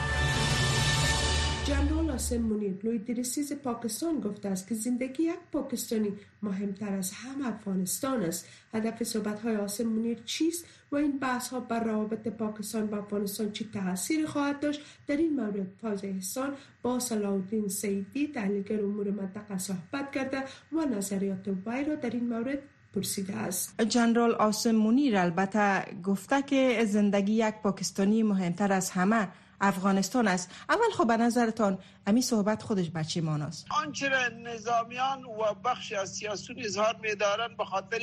جنرال 2.11 2.15
آسم 2.15 2.37
مونیر 2.37 2.73
لوی 2.83 2.99
درسیز 2.99 3.53
پاکستان 3.53 4.19
گفته 4.19 4.49
است 4.49 4.67
که 4.67 4.75
زندگی 4.75 5.23
یک 5.23 5.39
پاکستانی 5.51 6.13
مهمتر 6.41 6.93
از 6.93 7.11
هم 7.11 7.41
افغانستان 7.45 8.23
است. 8.23 8.47
هدف 8.73 9.03
صحبت 9.03 9.39
های 9.39 9.55
آسم 9.55 9.83
مونیر 9.83 10.17
چیست 10.25 10.65
و 10.91 10.95
این 10.95 11.19
بحث 11.19 11.47
ها 11.47 11.59
بر 11.59 11.83
روابط 11.83 12.27
پاکستان 12.27 12.87
با 12.87 12.97
افغانستان 12.97 13.51
چی 13.51 13.69
تاثیر 13.73 14.25
خواهد 14.25 14.59
داشت؟ 14.59 14.81
در 15.07 15.17
این 15.17 15.35
مورد 15.35 15.67
فاز 15.81 16.05
احسان 16.05 16.53
با 16.81 16.99
صلاح 16.99 17.67
سیدی 17.67 18.27
تحلیلگر 18.27 18.83
امور 18.83 19.11
منطقه 19.11 19.57
صحبت 19.57 20.11
کرده 20.11 20.43
و 20.71 20.85
نظریات 20.85 21.47
وی 21.65 21.83
را 21.83 21.95
در 21.95 22.09
این 22.09 22.27
مورد 22.27 22.59
پرسیده 22.93 23.35
است. 23.35 23.81
جنرال 23.81 24.31
آسم 24.31 24.71
مونیر 24.71 25.17
البته 25.17 25.85
گفته 26.03 26.41
که 26.41 26.85
زندگی 26.85 27.33
یک 27.33 27.55
پاکستانی 27.63 28.23
مهمتر 28.23 28.73
از 28.73 28.91
همه 28.91 29.27
افغانستان 29.61 30.27
است. 30.27 30.49
اول 30.69 30.91
خب 30.93 31.07
به 31.07 31.17
نظرتان 31.17 31.77
امی 32.07 32.21
صحبت 32.21 32.63
خودش 32.63 32.89
بچه 32.89 33.21
ماناست 33.21 33.65
آنچه 33.69 34.09
نظامیان 34.29 35.23
و 35.23 35.53
بخش 35.65 35.93
از 35.93 36.09
سیاسون 36.09 36.55
اظهار 36.59 36.95
میدارن 37.01 37.55
به 37.57 37.65
خاطر 37.65 37.99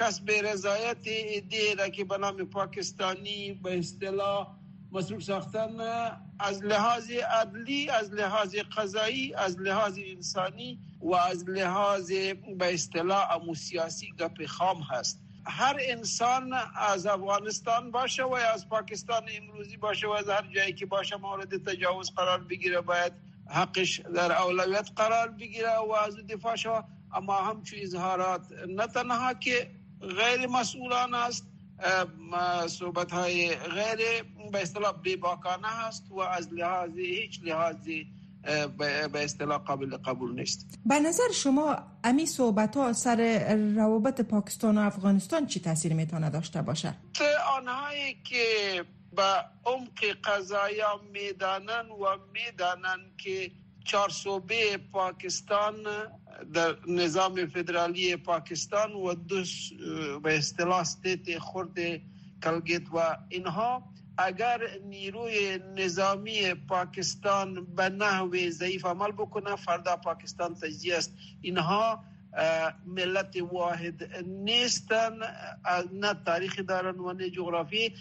کسب 0.00 0.30
رضایت 0.30 1.06
ایده 1.06 1.90
که 1.90 2.04
به 2.04 2.18
نام 2.18 2.36
پاکستانی 2.36 3.60
به 3.62 3.78
اصطلاح 3.78 4.58
مصروف 4.92 5.22
ساختن 5.22 5.80
از 6.38 6.64
لحاظ 6.64 7.10
عدلی 7.10 7.90
از 7.90 8.12
لحاظ 8.12 8.54
قضایی 8.76 9.34
از 9.34 9.60
لحاظ 9.60 9.98
انسانی 10.06 10.80
و 11.00 11.14
از 11.14 11.48
لحاظ 11.48 12.12
به 12.58 12.74
اصطلاح 12.74 13.36
امو 13.36 13.54
سیاسی 13.54 14.12
گپ 14.18 14.46
خام 14.46 14.82
هست. 14.82 15.27
هر 15.46 15.76
انسان 15.80 16.54
از 16.76 17.06
افغانستان 17.06 17.90
باشه 17.90 18.24
و 18.24 18.34
از 18.34 18.68
پاکستان 18.68 19.22
امروزی 19.36 19.76
باشه 19.76 20.06
و 20.06 20.10
از 20.10 20.28
هر 20.28 20.46
جایی 20.54 20.72
که 20.72 20.86
باشه 20.86 21.16
مورد 21.16 21.70
تجاوز 21.70 22.10
قرار 22.10 22.38
بگیره 22.44 22.80
باید 22.80 23.12
حقش 23.50 24.00
در 24.00 24.32
اولویت 24.32 24.90
قرار 24.96 25.28
بگیره 25.28 25.76
و 25.76 25.92
از 25.92 26.16
دفاع 26.16 26.56
شود 26.56 26.84
اما 27.14 27.42
همچو 27.42 27.76
اظهارات 27.78 28.46
نه 28.68 28.86
تنها 28.86 29.34
که 29.34 29.70
غیر 30.00 30.46
مسئولان 30.46 31.14
است 31.14 31.46
صحبت 32.66 33.12
های 33.12 33.56
غیر 33.56 34.22
به 34.52 34.62
اصطلاح 34.62 34.92
بیباکانه 35.02 35.68
هست 35.68 36.10
و 36.10 36.18
از 36.20 36.52
لحاظ 36.52 36.98
هیچ 36.98 37.40
لحاظی 37.44 38.06
به 38.78 39.24
اصطلاح 39.24 39.58
قابل 39.58 39.96
قبول 39.96 40.34
نیست. 40.40 40.78
به 40.86 41.00
نظر 41.00 41.32
شما 41.34 41.76
امی 42.04 42.26
صحبت 42.26 42.76
ها 42.76 42.92
سر 42.92 43.54
روابط 43.76 44.20
پاکستان 44.20 44.78
و 44.78 44.80
افغانستان 44.80 45.46
چی 45.46 45.60
تاثیر 45.60 45.94
می‌تونه 45.94 46.30
داشته 46.30 46.62
باشه؟ 46.62 46.94
آنهایی 47.56 48.14
که 48.24 48.44
به 49.16 49.44
عمق 49.66 50.04
قضایا 50.24 51.00
می‌دانن 51.12 51.90
و 51.90 52.04
می‌دانن 52.32 52.98
که 53.18 53.50
چهار 53.84 54.08
صوبه 54.08 54.76
پاکستان 54.92 55.74
در 56.54 56.76
نظام 56.86 57.46
فدرالی 57.46 58.16
پاکستان 58.16 58.92
و 58.92 59.14
دو 59.14 59.42
به 60.22 60.38
اصطلاح 60.38 60.78
استیت 60.80 61.38
خورد 61.38 61.76
کلگیت 62.42 62.82
و 62.92 63.16
اینها 63.28 63.82
اگر 64.18 64.60
نیروی 64.84 65.58
نظامی 65.76 66.54
پاکستان 66.54 67.64
به 67.64 67.88
نحو 67.88 68.50
ضعیف 68.50 68.86
عمل 68.86 69.12
بکنه 69.12 69.56
فردا 69.56 69.96
پاکستان 69.96 70.54
تجزیه 70.54 70.96
است. 70.96 71.14
اینها 71.42 72.04
ملت 72.86 73.36
واحد 73.52 74.24
نیستن 74.26 75.18
نه 75.92 76.14
تاریخ 76.26 76.60
دارن 76.68 76.98
و 76.98 77.12
نه 77.12 77.30
جغرافی. 77.30 77.94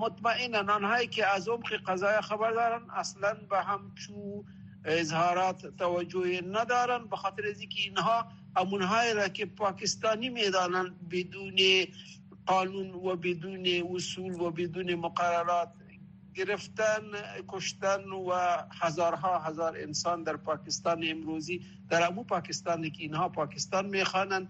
مطمئنا 0.00 0.74
آنهایی 0.74 1.06
که 1.06 1.26
از 1.26 1.48
عمق 1.48 1.72
قضای 1.86 2.20
خبر 2.20 2.50
دارن 2.50 2.90
اصلا 2.90 3.34
به 3.50 3.58
همچو 3.62 4.44
اظهارات 4.84 5.66
توجه 5.76 6.40
ندارن 6.40 7.04
به 7.04 7.16
خاطر 7.16 7.42
اینکه 7.42 7.80
اینها 7.80 8.26
امونهایی 8.56 9.14
را 9.14 9.28
که 9.28 9.46
پاکستانی 9.46 10.28
می‌دانن 10.28 10.94
بدون 11.10 11.56
قانون 12.46 12.90
و 12.90 13.16
بدون 13.16 13.66
اصول 13.94 14.40
و 14.40 14.50
بدون 14.50 14.94
مقررات 14.94 15.68
گرفتن 16.34 17.02
کشتن 17.48 18.04
و 18.04 18.32
هزارها 18.80 19.38
هزار 19.38 19.76
انسان 19.76 20.22
در 20.22 20.36
پاکستان 20.36 21.04
امروزی 21.06 21.62
در 21.88 22.06
امو 22.06 22.24
پاکستانی 22.24 22.90
که 22.90 23.02
اینها 23.02 23.28
پاکستان 23.28 23.86
میخوانند 23.86 24.48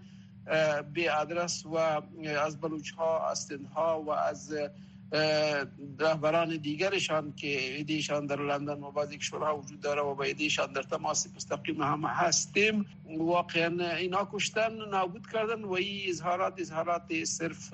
به 0.93 1.19
ادرس 1.21 1.65
و 1.65 1.75
از 2.45 2.61
بلوچ 2.61 2.91
ها 2.91 3.29
از 3.29 3.51
ها 3.75 4.01
و 4.01 4.09
از 4.11 4.53
رهبران 5.99 6.57
دیگرشان 6.57 7.33
که 7.35 7.75
ایدیشان 7.75 8.25
در 8.25 8.41
لندن 8.41 8.83
و 8.83 8.91
بعضی 8.91 9.17
کشورها 9.17 9.57
وجود 9.57 9.81
داره 9.81 10.01
و 10.01 10.15
با 10.15 10.23
ایدیشان 10.23 10.73
در 10.73 10.83
تماس 10.83 11.27
مستقیم 11.35 11.81
هم 11.81 12.05
هستیم 12.05 12.85
واقعا 13.17 13.95
اینا 13.95 14.29
کشتن 14.33 14.89
نابود 14.89 15.27
کردن 15.33 15.63
و 15.63 15.71
این 15.71 16.09
اظهارات 16.09 16.53
اظهارات 16.57 17.23
صرف 17.23 17.73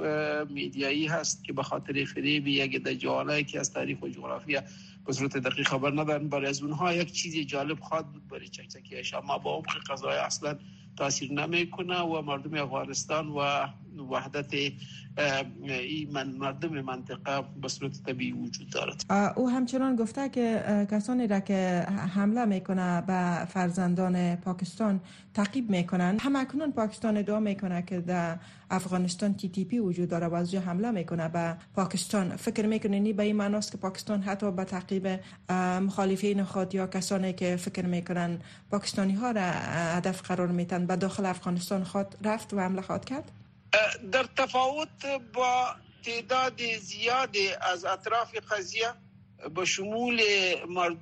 میدیایی 0.49 1.07
هست 1.07 1.43
که 1.43 1.53
به 1.53 1.63
خاطر 1.63 2.05
فریب 2.05 2.47
یک 2.47 2.83
دجاله 2.83 3.43
که 3.43 3.59
از 3.59 3.73
تاریخ 3.73 4.01
و 4.01 4.07
جغرافیا 4.07 4.63
به 5.05 5.13
صورت 5.13 5.37
دقیق 5.37 5.67
خبر 5.67 5.91
ندارن. 5.91 6.27
برای 6.27 6.47
از 6.47 6.61
اونها 6.61 6.93
یک 6.93 7.11
چیزی 7.11 7.45
جالب 7.45 7.79
خواهد 7.79 8.11
بود 8.11 8.27
برای 8.27 8.47
چکچکیش 8.47 9.13
اما 9.13 9.37
با 9.37 9.55
عمق 9.55 9.77
قضای 9.89 10.17
اصلا 10.17 10.57
تاثیر 10.97 11.31
نمی‌کنه 11.31 11.99
و 11.99 12.21
مردم 12.21 12.53
افغانستان 12.63 13.27
و 13.27 13.67
وحدت 13.99 14.53
من 16.11 16.27
مردم 16.31 16.81
منطقه 16.81 17.43
به 17.61 17.67
صورت 17.67 18.03
طبیعی 18.03 18.31
وجود 18.31 18.69
دارد. 18.69 19.05
او 19.35 19.49
همچنان 19.49 19.95
گفته 19.95 20.29
که 20.29 20.63
کسانی 20.91 21.27
را 21.27 21.39
که 21.39 21.85
حمله 22.15 22.45
می‌کنه 22.45 23.01
به 23.01 23.45
فرزندان 23.45 24.35
پاکستان 24.35 24.99
تعقیب 25.33 25.69
می‌کنن 25.69 26.17
هم 26.19 26.35
اکنون 26.35 26.71
پاکستان 26.71 27.17
ادعا 27.17 27.39
می‌کنه 27.39 27.81
که 27.81 27.99
در 27.99 28.37
افغانستان 28.69 29.33
تی 29.33 29.49
تی 29.49 29.65
پی 29.65 29.79
وجود 29.79 30.09
داره 30.09 30.27
و 30.27 30.33
از 30.33 30.55
حمله 30.55 30.91
می‌کنه 30.91 31.27
به 31.27 31.55
پاکستان 31.75 32.35
فکر 32.35 32.65
می‌کنین 32.65 33.15
به 33.15 33.23
این 33.23 33.35
معناست 33.35 33.71
که 33.71 33.77
پاکستان 33.77 34.21
حتی 34.21 34.51
به 34.51 34.63
تعقیب 34.63 35.19
مخالفین 35.81 36.43
خود 36.43 36.75
یا 36.75 36.87
کسانی 36.87 37.33
که 37.33 37.55
فکر 37.55 37.85
می‌کنن 37.85 38.39
پاکستانی 38.71 39.13
ها 39.13 39.31
را 39.31 39.41
هدف 39.41 40.21
قرار 40.21 40.47
میتن 40.47 40.85
به 40.85 40.95
داخل 40.95 41.25
افغانستان 41.25 41.83
خود 41.83 42.15
رفت 42.23 42.53
و 42.53 42.59
حمله 42.59 42.81
خود 42.81 43.05
کرد؟ 43.05 43.31
در 44.11 44.23
تفاوت 44.23 45.05
با 45.33 45.75
تعداد 46.03 46.61
زیاد 46.77 47.35
از 47.61 47.85
اطراف 47.85 48.35
قضیه 48.51 48.93
به 49.55 49.65
شمول 49.65 50.21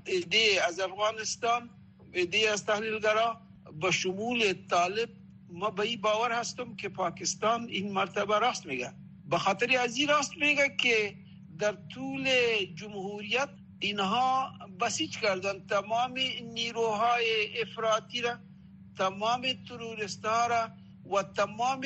ایده 0.05 0.61
از 0.67 0.79
افغانستان 0.79 1.69
ایده 2.13 2.49
از 2.49 2.65
تحلیلگرا 2.65 3.41
به 3.81 3.91
شمول 3.91 4.53
طالب 4.69 5.09
ما 5.49 5.69
به 5.69 5.83
این 5.83 6.01
باور 6.01 6.31
هستم 6.31 6.75
که 6.75 6.89
پاکستان 6.89 7.67
این 7.69 7.91
مرتبه 7.91 8.39
راست 8.39 8.65
میگه. 8.65 8.93
به 9.29 9.37
خاطر 9.37 9.77
از 9.77 9.97
این 9.97 10.07
راست 10.07 10.37
میگه 10.37 10.75
که 10.79 11.15
در 11.59 11.77
طول 11.93 12.29
جمهوریت 12.75 13.49
اینها 13.79 14.51
بسیج 14.81 15.17
کردن. 15.17 15.67
تمام 15.67 16.13
نیروهای 16.43 17.61
افراطی 17.61 18.21
را 18.21 18.37
تمام 18.97 19.47
تروریست 19.67 20.25
ها 20.25 20.47
را 20.47 20.69
و 21.11 21.23
تمام 21.23 21.81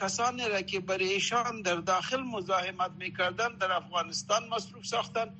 کسانی 0.00 0.48
را 0.48 0.62
که 0.62 0.80
برای 0.80 1.08
ایشان 1.08 1.62
در 1.62 1.76
داخل 1.76 2.22
مزاحمت 2.22 2.90
می‌کردن 2.98 3.48
در 3.60 3.72
افغانستان 3.72 4.48
مصروف 4.48 4.86
ساختن 4.86 5.30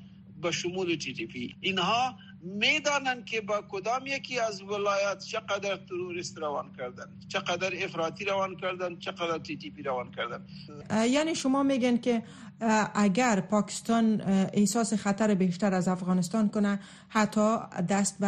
به 0.41 0.51
شمول 0.51 0.95
تی 0.95 1.55
اینها 1.61 2.15
می‌دانند 2.41 3.25
که 3.25 3.41
با 3.41 3.63
کدام 3.69 4.07
یکی 4.07 4.39
از 4.39 4.61
ولایات 4.61 5.23
چقدر 5.23 5.75
تروریست 5.75 6.37
روان 6.37 6.73
کردن 6.77 7.05
چقدر 7.27 7.83
افراطی 7.83 8.25
روان 8.25 8.55
کردن 8.55 8.99
چقدر 8.99 9.37
تی 9.37 9.57
تی 9.57 9.69
پی 9.69 9.83
روان 9.83 10.11
کردن 10.11 10.45
یعنی 11.05 11.35
شما 11.35 11.63
میگن 11.63 11.97
که 11.97 12.23
اگر 12.95 13.41
پاکستان 13.41 14.21
احساس 14.53 14.93
خطر 14.93 15.33
بیشتر 15.33 15.73
از 15.73 15.87
افغانستان 15.87 16.49
کنه 16.49 16.79
حتی 17.09 17.57
دست 17.89 18.19
به 18.19 18.27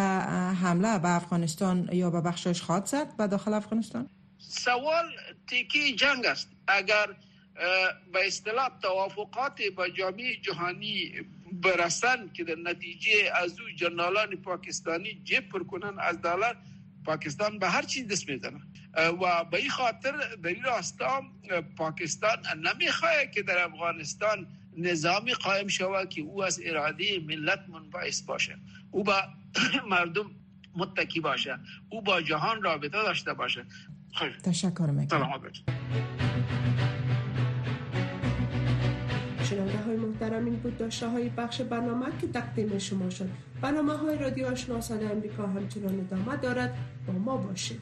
حمله 0.61 0.99
به 0.99 1.15
افغانستان 1.15 1.89
یا 1.91 2.09
به 2.09 2.21
بخشش 2.21 2.61
خواهد 2.61 2.85
زد 2.85 3.17
به 3.17 3.27
داخل 3.27 3.53
افغانستان؟ 3.53 4.09
سوال 4.53 5.11
تیکی 5.47 5.95
جنگ 5.95 6.25
است. 6.25 6.49
اگر 6.67 7.07
به 8.13 8.27
اصطلاح 8.27 8.69
توافقات 8.81 9.61
با 9.75 9.89
جامعه 9.89 10.35
جهانی 10.35 11.11
برسن 11.51 12.29
که 12.33 12.43
در 12.43 12.55
نتیجه 12.55 13.31
از 13.35 13.59
او 13.59 13.69
جنرالان 13.75 14.35
پاکستانی 14.35 15.21
جیب 15.23 15.49
کنن 15.67 15.99
از 15.99 16.21
دلار 16.21 16.57
پاکستان 17.05 17.59
به 17.59 17.69
هر 17.69 17.81
چیز 17.81 18.07
دست 18.07 18.29
می‌زنه. 18.29 18.61
و 19.21 19.43
به 19.43 19.57
این 19.57 19.69
خاطر 19.69 20.11
در 20.43 20.49
این 20.49 20.63
راستا 20.63 21.21
پاکستان 21.77 22.37
نمی‌خواه 22.57 23.25
که 23.25 23.41
در 23.43 23.63
افغانستان 23.63 24.47
نظامی 24.77 25.33
قائم 25.33 25.67
شود 25.67 26.09
که 26.09 26.21
او 26.21 26.43
از 26.43 26.61
اراده 26.65 27.19
ملت 27.19 27.65
منبعث 27.69 28.21
باشه. 28.21 28.57
او 28.91 29.03
با 29.03 29.23
مردم 29.89 30.31
متکی 30.75 31.19
باشه. 31.19 31.59
او 31.89 32.01
با 32.01 32.21
جهان 32.21 32.63
رابطه 32.63 32.89
داشته 32.89 33.33
باشه. 33.33 33.65
خیلی. 34.15 34.33
تشکر 34.43 34.85
می‌کنم. 34.85 35.07
سلامت 35.07 35.41
شنونده 39.43 39.77
های 39.77 39.95
محترم 39.95 40.45
این 40.45 40.55
بود 40.55 40.77
داشته 40.77 41.07
های 41.07 41.29
بخش 41.29 41.61
برنامه 41.61 42.05
که 42.21 42.27
تقدیم 42.27 42.77
شما 42.77 43.09
شد. 43.09 43.29
برنامه 43.61 43.93
های 43.93 44.17
رادیو 44.17 44.47
آشنا 44.47 44.79
امریکا 45.11 45.47
همچنان 45.47 45.99
ادامه 45.99 46.37
دارد. 46.37 46.77
با 47.07 47.13
ما 47.13 47.37
باشید. 47.37 47.79